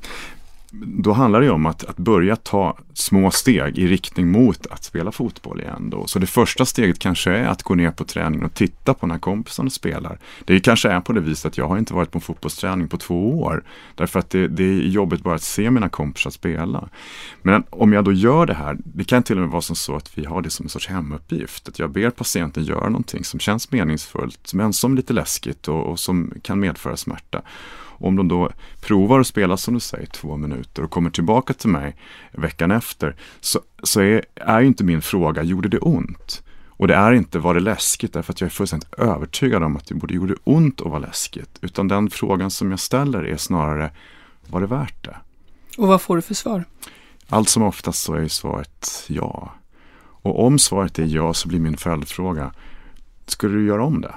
då 0.75 1.13
handlar 1.13 1.41
det 1.41 1.51
om 1.51 1.67
att, 1.67 1.85
att 1.85 1.97
börja 1.97 2.37
ta 2.37 2.79
små 2.95 3.31
steg 3.31 3.79
i 3.79 3.87
riktning 3.87 4.31
mot 4.31 4.67
att 4.67 4.85
spela 4.85 5.13
fotboll 5.13 5.61
igen. 5.61 5.91
Då. 5.91 6.07
Så 6.07 6.19
det 6.19 6.27
första 6.27 6.65
steget 6.65 6.99
kanske 6.99 7.31
är 7.31 7.47
att 7.47 7.63
gå 7.63 7.75
ner 7.75 7.91
på 7.91 8.05
träningen 8.05 8.45
och 8.47 8.55
titta 8.55 8.95
på 8.95 9.07
när 9.07 9.19
kompisarna 9.19 9.71
spelar. 9.71 10.19
Det 10.45 10.61
kanske 10.61 10.89
är 10.89 11.01
på 11.01 11.13
det 11.13 11.21
viset 11.21 11.47
att 11.47 11.59
jag 11.59 11.69
har 11.69 11.79
inte 11.79 11.95
varit 11.95 12.11
på 12.11 12.19
en 12.19 12.23
fotbollsträning 12.23 12.89
på 12.89 12.97
två 12.97 13.41
år. 13.41 13.65
Därför 13.95 14.19
att 14.19 14.31
det, 14.31 14.49
det 14.49 14.65
är 14.65 14.89
jobbigt 14.89 15.23
bara 15.23 15.35
att 15.35 15.43
se 15.43 15.71
mina 15.71 15.89
kompisar 15.89 16.31
spela. 16.31 16.89
Men 17.43 17.63
om 17.71 17.93
jag 17.93 18.05
då 18.05 18.13
gör 18.13 18.47
det 18.47 18.55
här, 18.55 18.77
det 18.85 19.05
kan 19.05 19.23
till 19.23 19.37
och 19.37 19.43
med 19.43 19.51
vara 19.51 19.63
som 19.63 19.77
så 19.77 19.97
att 19.97 20.19
vi 20.19 20.25
har 20.25 20.43
det 20.43 20.51
som 20.51 20.67
en 20.67 20.71
sorts 20.71 20.89
hemuppgift. 20.89 21.69
Att 21.69 21.79
jag 21.79 21.91
ber 21.91 22.11
patienten 22.11 22.65
göra 22.65 22.89
någonting 22.89 23.25
som 23.25 23.41
känns 23.41 23.71
meningsfullt 23.71 24.55
men 24.55 24.73
som 24.73 24.95
lite 24.95 25.13
läskigt 25.13 25.69
och, 25.69 25.87
och 25.87 25.99
som 25.99 26.33
kan 26.43 26.61
medföra 26.61 26.97
smärta. 26.97 27.43
Om 27.99 28.17
de 28.17 28.29
då 28.29 28.51
provar 28.81 29.21
att 29.21 29.27
spela 29.27 29.57
som 29.57 29.75
du 29.75 29.81
säger 29.81 30.07
två 30.07 30.37
minuter 30.37 30.83
och 30.83 30.91
kommer 30.91 31.11
tillbaka 31.11 31.55
till 31.55 31.71
mig 31.71 31.97
veckan 32.33 32.71
efter 32.71 33.17
så, 33.41 33.61
så 33.83 34.01
är, 34.01 34.25
är 34.35 34.61
ju 34.61 34.67
inte 34.67 34.85
min 34.85 35.03
fråga, 35.03 35.43
gjorde 35.43 35.69
det 35.69 35.79
ont? 35.79 36.43
Och 36.83 36.89
det 36.89 36.95
är 36.95 37.13
inte, 37.13 37.39
var 37.39 37.55
det 37.55 37.61
läskigt? 37.61 38.13
Därför 38.13 38.33
att 38.33 38.41
jag 38.41 38.47
är 38.47 38.51
fullständigt 38.51 38.95
övertygad 38.95 39.63
om 39.63 39.77
att 39.77 39.87
det 39.87 39.95
borde 39.95 40.15
gjorde 40.15 40.35
ont 40.45 40.81
att 40.81 40.87
vara 40.87 40.99
läskigt. 40.99 41.59
Utan 41.61 41.89
den 41.89 42.11
frågan 42.11 42.51
som 42.51 42.71
jag 42.71 42.81
ställer 42.81 43.25
är 43.25 43.37
snarare, 43.37 43.91
var 44.47 44.61
det 44.61 44.67
värt 44.67 45.05
det? 45.05 45.17
Och 45.79 45.89
vad 45.89 46.03
får 46.03 46.17
du 46.17 46.23
för 46.23 46.35
svar? 46.35 46.65
Allt 47.29 47.49
som 47.49 47.63
oftast 47.63 48.03
så 48.03 48.15
är 48.15 48.29
svaret 48.29 49.05
ja. 49.07 49.53
Och 50.23 50.47
om 50.47 50.59
svaret 50.59 50.99
är 50.99 51.07
ja 51.07 51.35
så 51.35 51.49
blir 51.49 51.61
min 51.61 51.77
följdfråga, 51.77 52.53
skulle 53.27 53.55
du 53.55 53.67
göra 53.67 53.85
om 53.85 54.01
det? 54.01 54.15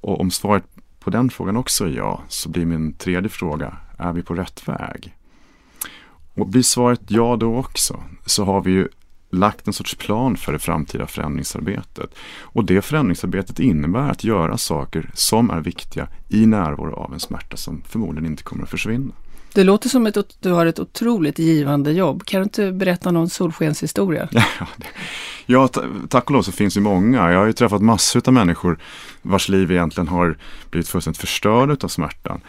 Och 0.00 0.20
om 0.20 0.30
svaret 0.30 0.64
på 1.00 1.10
den 1.10 1.30
frågan 1.30 1.56
också 1.56 1.84
är 1.84 1.88
ja, 1.88 2.22
så 2.28 2.48
blir 2.48 2.66
min 2.66 2.92
tredje 2.92 3.28
fråga, 3.28 3.76
är 3.98 4.12
vi 4.12 4.22
på 4.22 4.34
rätt 4.34 4.68
väg? 4.68 5.14
Och 6.34 6.48
blir 6.48 6.62
svaret 6.62 7.00
ja 7.08 7.36
då 7.36 7.56
också, 7.56 8.02
så 8.26 8.44
har 8.44 8.60
vi 8.60 8.70
ju 8.70 8.88
lagt 9.30 9.66
en 9.66 9.72
sorts 9.72 9.94
plan 9.94 10.36
för 10.36 10.52
det 10.52 10.58
framtida 10.58 11.06
förändringsarbetet. 11.06 12.14
Och 12.40 12.64
det 12.64 12.82
förändringsarbetet 12.82 13.60
innebär 13.60 14.10
att 14.10 14.24
göra 14.24 14.58
saker 14.58 15.10
som 15.14 15.50
är 15.50 15.60
viktiga 15.60 16.08
i 16.28 16.46
närvaro 16.46 16.94
av 16.94 17.12
en 17.12 17.20
smärta 17.20 17.56
som 17.56 17.82
förmodligen 17.86 18.30
inte 18.30 18.42
kommer 18.42 18.62
att 18.62 18.70
försvinna. 18.70 19.12
Det 19.52 19.64
låter 19.64 19.88
som 19.88 20.06
att 20.06 20.16
du 20.40 20.50
har 20.50 20.66
ett 20.66 20.78
otroligt 20.78 21.38
givande 21.38 21.92
jobb. 21.92 22.24
Kan 22.24 22.40
du 22.40 22.44
inte 22.44 22.72
berätta 22.72 23.10
någon 23.10 23.28
solskenshistoria? 23.28 24.28
ja, 25.46 25.68
tack 26.08 26.24
och 26.24 26.30
lov 26.30 26.42
så 26.42 26.52
finns 26.52 26.74
det 26.74 26.80
många. 26.80 27.32
Jag 27.32 27.38
har 27.38 27.46
ju 27.46 27.52
träffat 27.52 27.82
massor 27.82 28.22
av 28.26 28.32
människor 28.32 28.78
vars 29.22 29.48
liv 29.48 29.72
egentligen 29.72 30.08
har 30.08 30.38
blivit 30.70 30.88
fullständigt 30.88 31.20
förstörda 31.20 31.76
av 31.80 31.88
smärtan. 31.88 32.40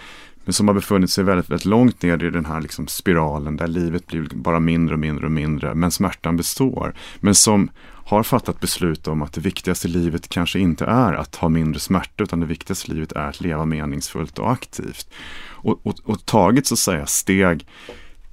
Men 0.45 0.53
som 0.53 0.67
har 0.67 0.75
befunnit 0.75 1.11
sig 1.11 1.23
väldigt, 1.23 1.49
väldigt 1.49 1.65
långt 1.65 2.01
ner 2.01 2.23
i 2.23 2.29
den 2.29 2.45
här 2.45 2.61
liksom 2.61 2.87
spiralen 2.87 3.57
där 3.57 3.67
livet 3.67 4.07
blir 4.07 4.27
bara 4.33 4.59
mindre 4.59 4.93
och 4.93 4.99
mindre 4.99 5.25
och 5.25 5.31
mindre. 5.31 5.75
Men 5.75 5.91
smärtan 5.91 6.37
består. 6.37 6.93
Men 7.19 7.35
som 7.35 7.69
har 7.81 8.23
fattat 8.23 8.59
beslut 8.59 9.07
om 9.07 9.21
att 9.21 9.33
det 9.33 9.41
viktigaste 9.41 9.87
i 9.87 9.91
livet 9.91 10.29
kanske 10.29 10.59
inte 10.59 10.85
är 10.85 11.13
att 11.13 11.35
ha 11.35 11.49
mindre 11.49 11.79
smärta 11.79 12.23
utan 12.23 12.39
det 12.39 12.45
viktigaste 12.45 12.91
i 12.91 12.93
livet 12.93 13.11
är 13.11 13.27
att 13.27 13.41
leva 13.41 13.65
meningsfullt 13.65 14.39
och 14.39 14.51
aktivt. 14.51 15.09
Och, 15.47 15.79
och, 15.83 15.95
och 16.03 16.25
tagit 16.25 16.67
så 16.67 16.73
att 16.73 16.79
säga 16.79 17.05
steg 17.05 17.65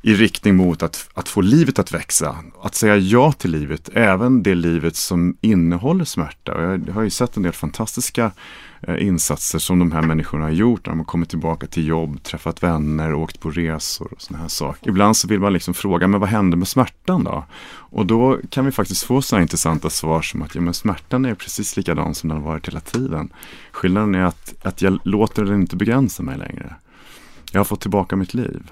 i 0.03 0.15
riktning 0.15 0.57
mot 0.57 0.83
att, 0.83 1.09
att 1.15 1.29
få 1.29 1.41
livet 1.41 1.79
att 1.79 1.95
växa. 1.95 2.37
Att 2.63 2.75
säga 2.75 2.97
ja 2.97 3.33
till 3.33 3.51
livet, 3.51 3.89
även 3.93 4.43
det 4.43 4.55
livet 4.55 4.97
som 4.97 5.37
innehåller 5.41 6.05
smärta. 6.05 6.55
Och 6.55 6.63
jag 6.63 6.95
har 6.95 7.03
ju 7.03 7.11
sett 7.11 7.37
en 7.37 7.43
del 7.43 7.53
fantastiska 7.53 8.31
Eh, 8.81 9.07
insatser 9.07 9.59
som 9.59 9.79
de 9.79 9.93
här 9.93 10.03
människorna 10.03 10.45
har 10.45 10.51
gjort 10.51 10.87
när 10.87 10.91
de 10.91 10.99
har 10.99 11.05
kommit 11.05 11.31
tillbaka 11.31 11.67
till 11.67 11.87
jobb, 11.87 12.23
träffat 12.23 12.63
vänner, 12.63 13.15
åkt 13.15 13.41
på 13.41 13.51
resor 13.51 14.13
och 14.13 14.23
sådana 14.23 14.43
här 14.43 14.49
saker. 14.49 14.89
Ibland 14.89 15.17
så 15.17 15.29
vill 15.29 15.41
man 15.41 15.53
liksom 15.53 15.75
fråga, 15.75 16.09
men 16.09 16.21
vad 16.21 16.29
hände 16.29 16.57
med 16.57 16.69
smärtan 16.69 17.25
då? 17.25 17.45
Och 17.69 18.07
då 18.07 18.39
kan 18.51 18.65
vi 18.65 18.73
faktiskt 18.73 19.03
få 19.03 19.23
sådana 19.23 19.43
intressanta 19.43 19.91
svar 19.91 20.23
som 20.23 20.43
att 20.43 20.55
ja, 20.55 20.61
men 20.61 20.75
smärtan 20.75 21.25
är 21.25 21.35
precis 21.35 21.77
likadan 21.77 22.15
som 22.15 22.29
den 22.29 22.39
har 22.39 22.45
varit 22.45 22.69
hela 22.69 22.81
tiden. 22.81 23.33
Skillnaden 23.73 24.15
är 24.15 24.25
att, 24.25 24.55
att 24.63 24.83
jag 24.83 24.99
låter 25.03 25.45
den 25.45 25.61
inte 25.61 25.77
begränsa 25.77 26.23
mig 26.23 26.39
längre. 26.39 26.75
Jag 27.53 27.61
har 27.61 27.65
fått 27.65 27.81
tillbaka 27.81 28.17
mitt 28.17 28.35
liv. 28.35 28.63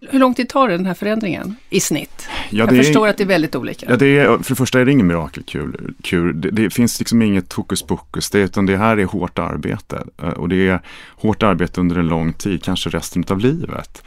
Hur 0.00 0.18
lång 0.18 0.34
tid 0.34 0.48
tar 0.48 0.68
den 0.68 0.86
här 0.86 0.94
förändringen 0.94 1.56
i 1.70 1.80
snitt? 1.80 2.28
Ja, 2.50 2.66
jag 2.70 2.76
förstår 2.76 3.06
är, 3.06 3.10
att 3.10 3.16
det 3.16 3.24
är 3.24 3.28
väldigt 3.28 3.54
olika. 3.54 3.86
Ja, 3.88 3.96
det 3.96 4.18
är, 4.18 4.38
för 4.38 4.48
det 4.48 4.54
första 4.54 4.80
är 4.80 4.84
det 4.84 4.92
ingen 4.92 5.06
mirakelkur. 5.06 6.32
Det, 6.34 6.50
det 6.50 6.70
finns 6.70 6.98
liksom 6.98 7.22
inget 7.22 7.52
hokus 7.52 7.82
pokus, 7.82 8.30
det, 8.30 8.38
utan 8.38 8.66
det 8.66 8.76
här 8.76 8.96
är 8.96 9.04
hårt 9.04 9.38
arbete. 9.38 10.04
Eh, 10.22 10.28
och 10.28 10.48
det 10.48 10.68
är 10.68 10.80
hårt 11.16 11.42
arbete 11.42 11.80
under 11.80 11.96
en 11.96 12.08
lång 12.08 12.32
tid, 12.32 12.62
kanske 12.62 12.90
resten 12.90 13.24
av 13.28 13.38
livet. 13.38 14.02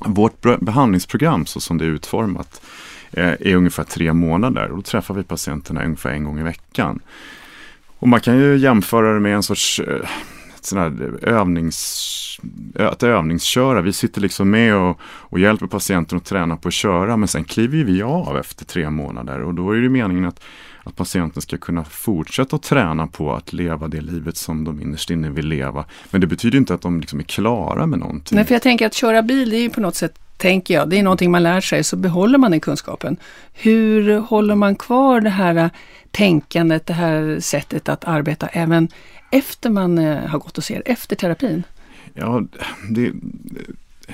Vårt 0.00 0.40
behandlingsprogram 0.60 1.46
så 1.46 1.60
som 1.60 1.78
det 1.78 1.84
är 1.84 1.88
utformat 1.88 2.60
eh, 3.12 3.26
är 3.26 3.54
ungefär 3.54 3.84
tre 3.84 4.12
månader 4.12 4.70
och 4.70 4.76
då 4.76 4.82
träffar 4.82 5.14
vi 5.14 5.22
patienterna 5.22 5.84
ungefär 5.84 6.10
en 6.10 6.24
gång 6.24 6.40
i 6.40 6.42
veckan. 6.42 7.00
Och 7.98 8.08
man 8.08 8.20
kan 8.20 8.38
ju 8.38 8.56
jämföra 8.56 9.14
det 9.14 9.20
med 9.20 9.34
en 9.34 9.42
sorts 9.42 9.80
eh, 9.80 10.08
sån 10.68 10.78
här 10.78 11.18
övnings 11.28 12.40
att 12.74 13.02
övningsköra. 13.02 13.80
Vi 13.80 13.92
sitter 13.92 14.20
liksom 14.20 14.50
med 14.50 14.74
och, 14.74 15.00
och 15.02 15.38
hjälper 15.38 15.66
patienten 15.66 16.18
att 16.18 16.24
träna 16.24 16.56
på 16.56 16.68
att 16.68 16.74
köra 16.74 17.16
men 17.16 17.28
sen 17.28 17.44
kliver 17.44 17.84
vi 17.84 18.02
av 18.02 18.38
efter 18.38 18.64
tre 18.64 18.90
månader 18.90 19.42
och 19.42 19.54
då 19.54 19.72
är 19.72 19.80
det 19.80 19.88
meningen 19.88 20.24
att, 20.24 20.40
att 20.84 20.96
patienten 20.96 21.42
ska 21.42 21.58
kunna 21.58 21.84
fortsätta 21.84 22.56
att 22.56 22.62
träna 22.62 23.06
på 23.06 23.34
att 23.34 23.52
leva 23.52 23.88
det 23.88 24.00
livet 24.00 24.36
som 24.36 24.64
de 24.64 24.82
innerst 24.82 25.10
inne 25.10 25.30
vill 25.30 25.46
leva. 25.46 25.84
Men 26.10 26.20
det 26.20 26.26
betyder 26.26 26.58
inte 26.58 26.74
att 26.74 26.82
de 26.82 27.00
liksom 27.00 27.18
är 27.18 27.24
klara 27.24 27.86
med 27.86 27.98
någonting. 27.98 28.36
Nej, 28.36 28.44
för 28.44 28.54
jag 28.54 28.62
tänker 28.62 28.86
att 28.86 28.94
köra 28.94 29.22
bil, 29.22 29.50
det 29.50 29.56
är 29.56 29.62
ju 29.62 29.70
på 29.70 29.80
något 29.80 29.96
sätt 29.96 30.18
tänker 30.38 30.74
jag, 30.74 30.88
det 30.90 30.98
är 30.98 31.02
någonting 31.02 31.30
man 31.30 31.42
lär 31.42 31.60
sig, 31.60 31.84
så 31.84 31.96
behåller 31.96 32.38
man 32.38 32.50
den 32.50 32.60
kunskapen. 32.60 33.16
Hur 33.52 34.18
håller 34.18 34.54
man 34.54 34.76
kvar 34.76 35.20
det 35.20 35.30
här 35.30 35.54
eh, 35.54 35.68
tänkandet, 36.10 36.86
det 36.86 36.92
här 36.92 37.40
sättet 37.40 37.88
att 37.88 38.04
arbeta 38.04 38.46
även 38.46 38.88
efter 39.30 39.70
man 39.70 39.98
eh, 39.98 40.26
har 40.26 40.38
gått 40.38 40.58
och 40.58 40.64
ser, 40.64 40.82
efter 40.86 41.16
terapin? 41.16 41.62
Ja, 42.14 42.42
det, 42.90 43.12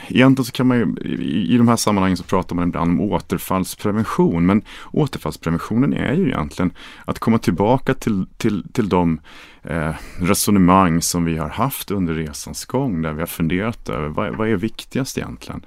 egentligen 0.09 0.45
så 0.45 0.53
kan 0.53 0.67
man 0.67 0.79
ju, 0.79 0.95
i, 1.05 1.55
i 1.55 1.57
de 1.57 1.69
här 1.69 1.77
sammanhangen 1.77 2.17
så 2.17 2.25
pratar 2.25 2.57
man 2.57 2.69
ibland 2.69 2.91
om 2.91 3.01
återfallsprevention. 3.01 4.47
Men 4.47 4.63
återfallspreventionen 4.93 5.93
är 5.93 6.13
ju 6.13 6.27
egentligen 6.27 6.73
att 7.05 7.19
komma 7.19 7.39
tillbaka 7.39 7.95
till, 7.95 8.27
till, 8.37 8.65
till 8.73 8.89
de 8.89 9.21
eh, 9.63 9.95
resonemang 10.19 11.03
som 11.03 11.25
vi 11.25 11.37
har 11.37 11.49
haft 11.49 11.91
under 11.91 12.15
resans 12.15 12.65
gång. 12.65 13.03
Där 13.03 13.13
vi 13.13 13.21
har 13.21 13.27
funderat 13.27 13.89
över 13.89 14.09
vad, 14.09 14.37
vad 14.37 14.49
är 14.49 14.57
viktigast 14.57 15.19
egentligen? 15.19 15.67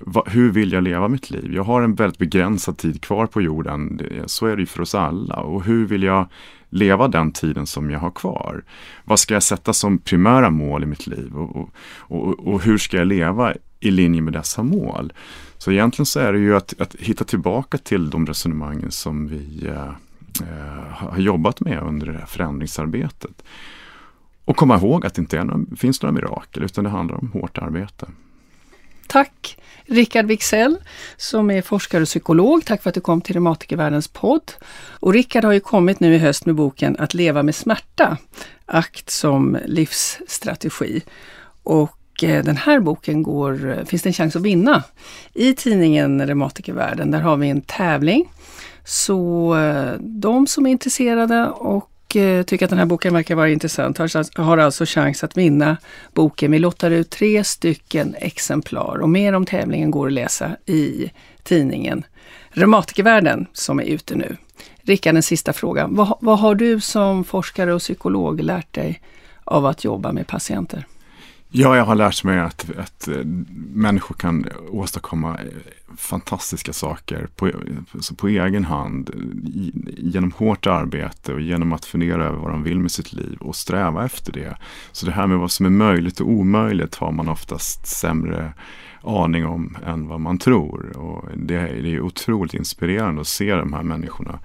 Va, 0.00 0.22
hur 0.26 0.50
vill 0.50 0.72
jag 0.72 0.82
leva 0.82 1.08
mitt 1.08 1.30
liv? 1.30 1.54
Jag 1.54 1.64
har 1.64 1.82
en 1.82 1.94
väldigt 1.94 2.18
begränsad 2.18 2.78
tid 2.78 3.02
kvar 3.02 3.26
på 3.26 3.42
jorden. 3.42 4.00
Så 4.26 4.46
är 4.46 4.56
det 4.56 4.62
ju 4.62 4.66
för 4.66 4.80
oss 4.80 4.94
alla. 4.94 5.36
Och 5.36 5.64
hur 5.64 5.86
vill 5.86 6.02
jag 6.02 6.28
leva 6.68 7.08
den 7.08 7.32
tiden 7.32 7.66
som 7.66 7.90
jag 7.90 7.98
har 7.98 8.10
kvar? 8.10 8.64
Vad 9.04 9.18
ska 9.18 9.34
jag 9.34 9.42
sätta 9.42 9.72
som 9.72 9.98
primära 9.98 10.50
mål 10.50 10.82
i 10.82 10.86
mitt 10.86 11.06
liv 11.06 11.36
och, 11.36 11.56
och, 11.56 11.70
och, 11.98 12.46
och 12.46 12.62
hur 12.62 12.78
ska 12.78 12.96
jag 12.96 13.06
leva 13.06 13.54
i 13.80 13.90
linje 13.90 14.20
med 14.20 14.32
dessa 14.32 14.62
mål? 14.62 15.12
Så 15.58 15.72
egentligen 15.72 16.06
så 16.06 16.20
är 16.20 16.32
det 16.32 16.38
ju 16.38 16.56
att, 16.56 16.80
att 16.80 16.94
hitta 16.94 17.24
tillbaka 17.24 17.78
till 17.78 18.10
de 18.10 18.26
resonemangen 18.26 18.90
som 18.90 19.28
vi 19.28 19.66
eh, 19.66 19.88
eh 20.42 20.84
har 20.90 21.18
jobbat 21.18 21.60
med 21.60 21.82
under 21.82 22.06
det 22.06 22.18
här 22.18 22.26
förändringsarbetet. 22.26 23.42
Och 24.44 24.56
komma 24.56 24.76
ihåg 24.76 25.06
att 25.06 25.14
det 25.14 25.20
inte 25.20 25.44
några, 25.44 25.76
finns 25.76 26.02
några 26.02 26.12
mirakel 26.12 26.62
utan 26.62 26.84
det 26.84 26.90
handlar 26.90 27.16
om 27.16 27.30
hårt 27.32 27.58
arbete. 27.58 28.06
tack 29.06 29.58
Rickard 29.86 30.26
Wixell 30.26 30.76
som 31.16 31.50
är 31.50 31.62
forskare 31.62 32.02
och 32.02 32.08
psykolog. 32.08 32.64
Tack 32.64 32.82
för 32.82 32.88
att 32.88 32.94
du 32.94 33.00
kom 33.00 33.20
till 33.20 33.34
Reumatikervärldens 33.34 34.08
podd. 34.08 34.52
Och 35.00 35.12
Rickard 35.12 35.44
har 35.44 35.52
ju 35.52 35.60
kommit 35.60 36.00
nu 36.00 36.14
i 36.14 36.18
höst 36.18 36.46
med 36.46 36.54
boken 36.54 36.96
Att 36.98 37.14
leva 37.14 37.42
med 37.42 37.54
smärta, 37.54 38.18
akt 38.66 39.10
som 39.10 39.58
livsstrategi. 39.64 41.02
Och 41.62 42.24
eh, 42.24 42.44
den 42.44 42.56
här 42.56 42.80
boken 42.80 43.22
går, 43.22 43.70
eh, 43.70 43.84
finns 43.84 44.02
det 44.02 44.08
en 44.08 44.12
chans 44.12 44.36
att 44.36 44.42
vinna 44.42 44.82
i 45.34 45.54
tidningen 45.54 46.26
Reumatikervärlden. 46.26 47.10
Där 47.10 47.20
har 47.20 47.36
vi 47.36 47.48
en 47.48 47.60
tävling. 47.60 48.32
Så 48.84 49.54
eh, 49.56 49.92
de 50.00 50.46
som 50.46 50.66
är 50.66 50.70
intresserade 50.70 51.46
och 51.46 51.90
Eh, 52.16 52.42
tycker 52.42 52.66
att 52.66 52.70
den 52.70 52.78
här 52.78 52.86
boken 52.86 53.14
verkar 53.14 53.34
vara 53.34 53.48
intressant 53.48 54.00
alltså- 54.00 54.24
har 54.34 54.58
alltså 54.58 54.84
chans 54.86 55.24
att 55.24 55.36
vinna 55.36 55.76
boken. 56.12 56.50
Vi 56.50 56.58
lottar 56.58 56.90
ut 56.90 57.10
tre 57.10 57.44
stycken 57.44 58.14
exemplar 58.18 58.98
och 58.98 59.08
mer 59.08 59.32
om 59.32 59.46
tävlingen 59.46 59.90
går 59.90 60.06
att 60.06 60.12
läsa 60.12 60.56
i 60.66 61.10
tidningen 61.42 62.04
Reumatikervärlden 62.50 63.46
som 63.52 63.80
är 63.80 63.84
ute 63.84 64.14
nu. 64.14 64.36
Rickard, 64.82 65.16
en 65.16 65.22
sista 65.22 65.52
fråga. 65.52 65.86
Vad, 65.90 66.18
vad 66.20 66.38
har 66.38 66.54
du 66.54 66.80
som 66.80 67.24
forskare 67.24 67.74
och 67.74 67.80
psykolog 67.80 68.40
lärt 68.40 68.72
dig 68.74 69.00
av 69.44 69.66
att 69.66 69.84
jobba 69.84 70.12
med 70.12 70.26
patienter? 70.26 70.86
Ja, 71.56 71.76
jag 71.76 71.84
har 71.84 71.94
lärt 71.94 72.24
mig 72.24 72.38
att, 72.38 72.70
att 72.78 73.08
eh, 73.08 73.24
människor 73.74 74.14
kan 74.14 74.46
åstadkomma 74.70 75.38
eh, 75.38 75.46
fantastiska 75.96 76.72
saker 76.72 77.28
på, 77.36 77.50
alltså 77.92 78.14
på 78.14 78.28
egen 78.28 78.64
hand 78.64 79.10
genom 79.98 80.32
hårt 80.32 80.66
arbete 80.66 81.34
och 81.34 81.40
genom 81.40 81.72
att 81.72 81.84
fundera 81.84 82.24
över 82.24 82.38
vad 82.38 82.50
de 82.50 82.62
vill 82.62 82.78
med 82.78 82.90
sitt 82.90 83.12
liv 83.12 83.38
och 83.40 83.56
sträva 83.56 84.04
efter 84.04 84.32
det. 84.32 84.56
Så 84.92 85.06
det 85.06 85.12
här 85.12 85.26
med 85.26 85.38
vad 85.38 85.50
som 85.50 85.66
är 85.66 85.70
möjligt 85.70 86.20
och 86.20 86.28
omöjligt 86.28 86.94
har 86.94 87.12
man 87.12 87.28
oftast 87.28 87.86
sämre 87.86 88.52
aning 89.02 89.46
om 89.46 89.76
än 89.86 90.08
vad 90.08 90.20
man 90.20 90.38
tror. 90.38 90.96
Och 90.96 91.28
det, 91.36 91.54
är, 91.54 91.82
det 91.82 91.94
är 91.94 92.00
otroligt 92.00 92.54
inspirerande 92.54 93.20
att 93.20 93.26
se 93.26 93.54
de 93.54 93.72
här 93.72 93.82
människorna 93.82 94.38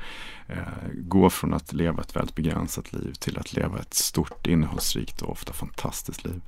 eh, 0.48 0.58
gå 0.94 1.30
från 1.30 1.54
att 1.54 1.74
leva 1.74 2.02
ett 2.02 2.16
väldigt 2.16 2.36
begränsat 2.36 2.94
liv 2.94 3.14
till 3.14 3.38
att 3.38 3.54
leva 3.54 3.80
ett 3.80 3.94
stort, 3.94 4.48
innehållsrikt 4.48 5.22
och 5.22 5.32
ofta 5.32 5.54
fantastiskt 5.54 6.26
liv. 6.26 6.42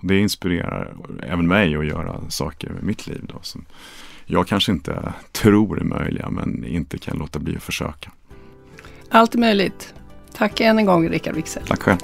Det 0.00 0.18
inspirerar 0.18 0.96
även 1.22 1.48
mig 1.48 1.76
att 1.76 1.86
göra 1.86 2.20
saker 2.30 2.70
med 2.70 2.82
mitt 2.82 3.06
liv. 3.06 3.20
Då, 3.22 3.38
som 3.42 3.64
jag 4.26 4.46
kanske 4.46 4.72
inte 4.72 5.12
tror 5.32 5.80
är 5.80 5.84
möjliga 5.84 6.30
men 6.30 6.64
inte 6.64 6.98
kan 6.98 7.18
låta 7.18 7.38
bli 7.38 7.56
att 7.56 7.62
försöka. 7.62 8.10
Allt 9.10 9.34
är 9.34 9.38
möjligt. 9.38 9.94
Tack 10.32 10.60
än 10.60 10.78
en 10.78 10.86
gång 10.86 11.08
Rickard 11.08 11.34
Wixell. 11.34 11.66
Tack 11.66 11.82
själv. 11.82 11.98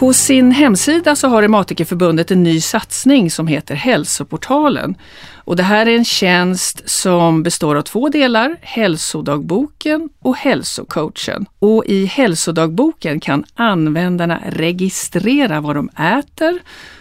På 0.00 0.12
sin 0.12 0.52
hemsida 0.52 1.16
så 1.16 1.28
har 1.28 1.42
Reumatikerförbundet 1.42 2.30
en 2.30 2.42
ny 2.42 2.60
satsning 2.60 3.30
som 3.30 3.46
heter 3.46 3.74
Hälsoportalen. 3.74 4.94
Och 5.34 5.56
det 5.56 5.62
här 5.62 5.86
är 5.86 5.96
en 5.96 6.04
tjänst 6.04 6.88
som 6.88 7.42
består 7.42 7.76
av 7.76 7.82
två 7.82 8.08
delar, 8.08 8.56
hälsodagboken 8.60 10.08
och 10.18 10.36
hälsocoachen. 10.36 11.46
Och 11.58 11.84
i 11.86 12.04
hälsodagboken 12.04 13.20
kan 13.20 13.44
användarna 13.54 14.40
registrera 14.46 15.60
vad 15.60 15.76
de 15.76 15.88
äter, 15.88 16.60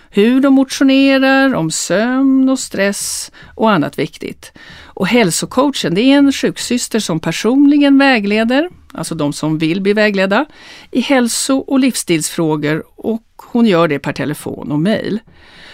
hur 0.09 0.41
de 0.41 0.53
motionerar, 0.53 1.53
om 1.55 1.71
sömn 1.71 2.49
och 2.49 2.59
stress 2.59 3.31
och 3.55 3.71
annat 3.71 3.99
viktigt. 3.99 4.51
Och 4.83 5.07
hälsocoachen 5.07 5.95
det 5.95 6.01
är 6.01 6.17
en 6.17 6.31
sjuksyster 6.31 6.99
som 6.99 7.19
personligen 7.19 7.97
vägleder, 7.97 8.69
alltså 8.93 9.15
de 9.15 9.34
som 9.34 9.58
vill 9.58 9.82
bli 9.82 9.93
vägledda, 9.93 10.45
i 10.91 11.02
hälso 11.02 11.58
och 11.58 11.80
livsstilsfrågor 11.80 12.84
och 12.95 13.23
hon 13.38 13.65
gör 13.65 13.88
det 13.88 13.99
per 13.99 14.13
telefon 14.13 14.71
och 14.71 14.80
mejl. 14.80 15.19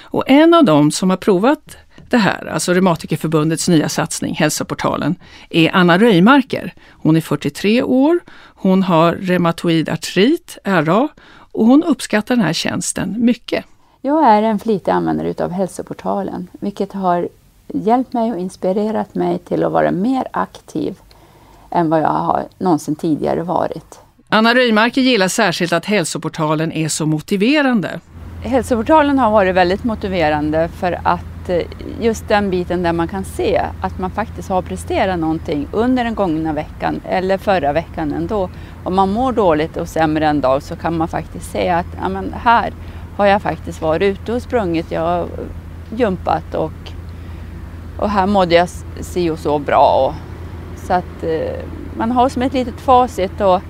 Och 0.02 0.24
en 0.28 0.54
av 0.54 0.66
dem 0.66 0.92
som 0.92 1.10
har 1.10 1.18
provat 1.18 1.78
det 2.10 2.18
här, 2.18 2.46
alltså 2.46 2.74
Reumatikerförbundets 2.74 3.70
nya 3.70 3.90
satsning 3.90 4.36
Hälsoportalen, 4.36 5.16
är 5.50 5.76
Anna 5.76 5.98
Röjmarker. 5.98 6.74
Hon 6.92 7.16
är 7.16 7.22
43 7.22 7.84
år, 7.84 8.20
hon 8.56 8.84
har 8.84 9.16
reumatoid 9.16 9.90
artrit, 9.90 10.58
RA, 10.64 11.08
och 11.52 11.66
hon 11.66 11.84
uppskattar 11.84 12.36
den 12.36 12.46
här 12.46 12.54
tjänsten 12.54 13.16
mycket. 13.18 13.66
Jag 14.02 14.26
är 14.26 14.42
en 14.42 14.60
flitig 14.60 14.92
användare 14.92 15.30
utav 15.30 15.52
Hälsoportalen, 15.52 16.48
vilket 16.60 16.94
har 16.94 17.30
hjälpt 17.68 18.14
mig 18.14 18.32
och 18.32 18.40
inspirerat 18.40 19.16
mig 19.16 19.40
till 19.40 19.64
att 19.64 19.72
vara 19.72 19.92
mer 19.92 20.28
aktiv 20.32 20.98
än 21.72 21.90
vad 21.90 22.02
jag 22.02 22.08
har 22.08 22.44
någonsin 22.58 22.96
tidigare 22.96 23.44
varit. 23.44 24.00
Anna 24.30 24.56
Röjmarker 24.56 25.02
gillar 25.02 25.28
särskilt 25.28 25.74
att 25.74 25.86
Hälsoportalen 25.86 26.72
är 26.72 26.88
så 26.88 27.06
motiverande. 27.06 28.00
Hälsoportalen 28.42 29.20
har 29.20 29.32
varit 29.32 29.56
väldigt 29.56 29.84
motiverande 29.84 30.68
för 30.68 31.00
att 31.04 31.50
eh, 31.50 31.62
just 32.02 32.28
den 32.28 32.50
biten 32.50 32.84
där 32.84 32.94
man 32.94 33.08
kan 33.08 33.24
se 33.24 33.62
att 33.82 34.00
man 34.00 34.12
faktiskt 34.12 34.50
har 34.50 34.62
presterat 34.62 35.20
någonting 35.20 35.68
under 35.72 36.04
den 36.04 36.16
gångna 36.16 36.54
veckan 36.54 37.02
eller 37.10 37.38
förra 37.38 37.74
veckan 37.74 38.14
ändå. 38.14 38.50
Om 38.84 38.96
man 38.96 39.12
mår 39.12 39.32
dåligt 39.32 39.78
och 39.78 39.90
sämre 39.90 40.28
en 40.28 40.42
dag 40.42 40.64
så 40.64 40.76
kan 40.76 40.98
man 40.98 41.08
faktiskt 41.08 41.52
se 41.52 41.70
att 41.70 41.86
ja, 42.02 42.10
men 42.10 42.34
här 42.34 42.74
har 43.18 43.26
jag 43.26 43.42
faktiskt 43.42 43.82
varit 43.82 44.02
ute 44.02 44.34
och 44.34 44.42
sprungit, 44.42 44.92
jag 44.92 45.02
har 45.02 45.28
jumpat 45.96 46.56
och, 46.56 46.92
och 47.98 48.10
här 48.10 48.28
mådde 48.28 48.56
jag 48.56 48.70
si 49.00 49.30
och 49.30 49.40
så 49.40 49.60
bra. 49.60 50.08
Och, 50.08 50.25
så 50.88 50.94
att 50.94 51.24
eh, 51.24 51.66
man 51.98 52.12
har 52.12 52.30
som 52.30 52.42
ett 52.42 52.54
litet 52.54 52.82
facit 52.82 53.42
och 53.42 53.62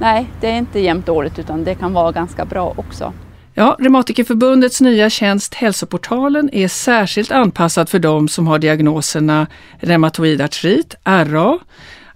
nej, 0.00 0.30
det 0.40 0.46
är 0.50 0.58
inte 0.58 0.80
jämt 0.80 1.06
dåligt 1.06 1.38
utan 1.38 1.64
det 1.64 1.74
kan 1.74 1.92
vara 1.92 2.12
ganska 2.12 2.44
bra 2.44 2.74
också. 2.76 3.12
Ja, 3.54 3.76
Reumatikerförbundets 3.78 4.80
nya 4.80 5.10
tjänst 5.10 5.54
Hälsoportalen 5.54 6.50
är 6.52 6.68
särskilt 6.68 7.30
anpassad 7.30 7.88
för 7.88 7.98
de 7.98 8.28
som 8.28 8.46
har 8.46 8.58
diagnoserna 8.58 9.46
reumatoid 9.80 10.40
artrit, 10.40 10.94
RA, 11.04 11.58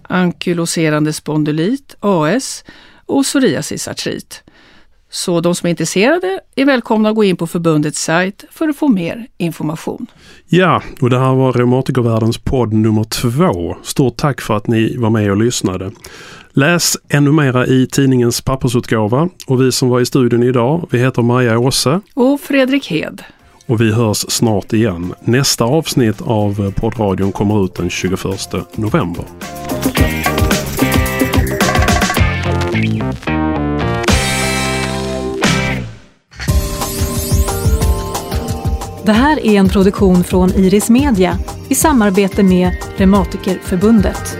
ankyloserande 0.01 1.13
spondylit, 1.13 1.95
AS 1.99 2.63
och 3.05 3.23
psoriasisartrit. 3.23 4.43
Så 5.13 5.41
de 5.41 5.55
som 5.55 5.67
är 5.67 5.69
intresserade 5.69 6.39
är 6.55 6.65
välkomna 6.65 7.09
att 7.09 7.15
gå 7.15 7.23
in 7.23 7.37
på 7.37 7.47
förbundets 7.47 8.03
sajt 8.03 8.45
för 8.51 8.67
att 8.67 8.77
få 8.77 8.87
mer 8.87 9.27
information. 9.37 10.07
Ja, 10.47 10.81
och 11.01 11.09
det 11.09 11.19
här 11.19 11.33
var 11.33 11.53
Reumatikervärldens 11.53 12.37
podd 12.37 12.73
nummer 12.73 13.03
två. 13.03 13.77
Stort 13.83 14.17
tack 14.17 14.41
för 14.41 14.57
att 14.57 14.67
ni 14.67 14.97
var 14.97 15.09
med 15.09 15.31
och 15.31 15.37
lyssnade. 15.37 15.91
Läs 16.53 16.97
ännu 17.09 17.31
mera 17.31 17.67
i 17.67 17.87
tidningens 17.87 18.41
pappersutgåva 18.41 19.29
och 19.47 19.61
vi 19.61 19.71
som 19.71 19.89
var 19.89 19.99
i 19.99 20.05
studion 20.05 20.43
idag, 20.43 20.87
vi 20.91 20.99
heter 20.99 21.21
Maja 21.21 21.59
Åse 21.59 22.01
och 22.13 22.41
Fredrik 22.41 22.87
Hed. 22.87 23.23
Och 23.65 23.81
vi 23.81 23.93
hörs 23.93 24.17
snart 24.17 24.73
igen. 24.73 25.13
Nästa 25.23 25.63
avsnitt 25.63 26.21
av 26.21 26.71
poddradion 26.71 27.31
kommer 27.31 27.65
ut 27.65 27.75
den 27.75 27.89
21 27.89 28.21
november. 28.75 29.25
Det 39.11 39.15
här 39.15 39.45
är 39.45 39.59
en 39.59 39.69
produktion 39.69 40.23
från 40.23 40.49
Iris 40.49 40.89
Media 40.89 41.37
i 41.69 41.75
samarbete 41.75 42.43
med 42.43 42.77
Reumatikerförbundet. 42.97 44.37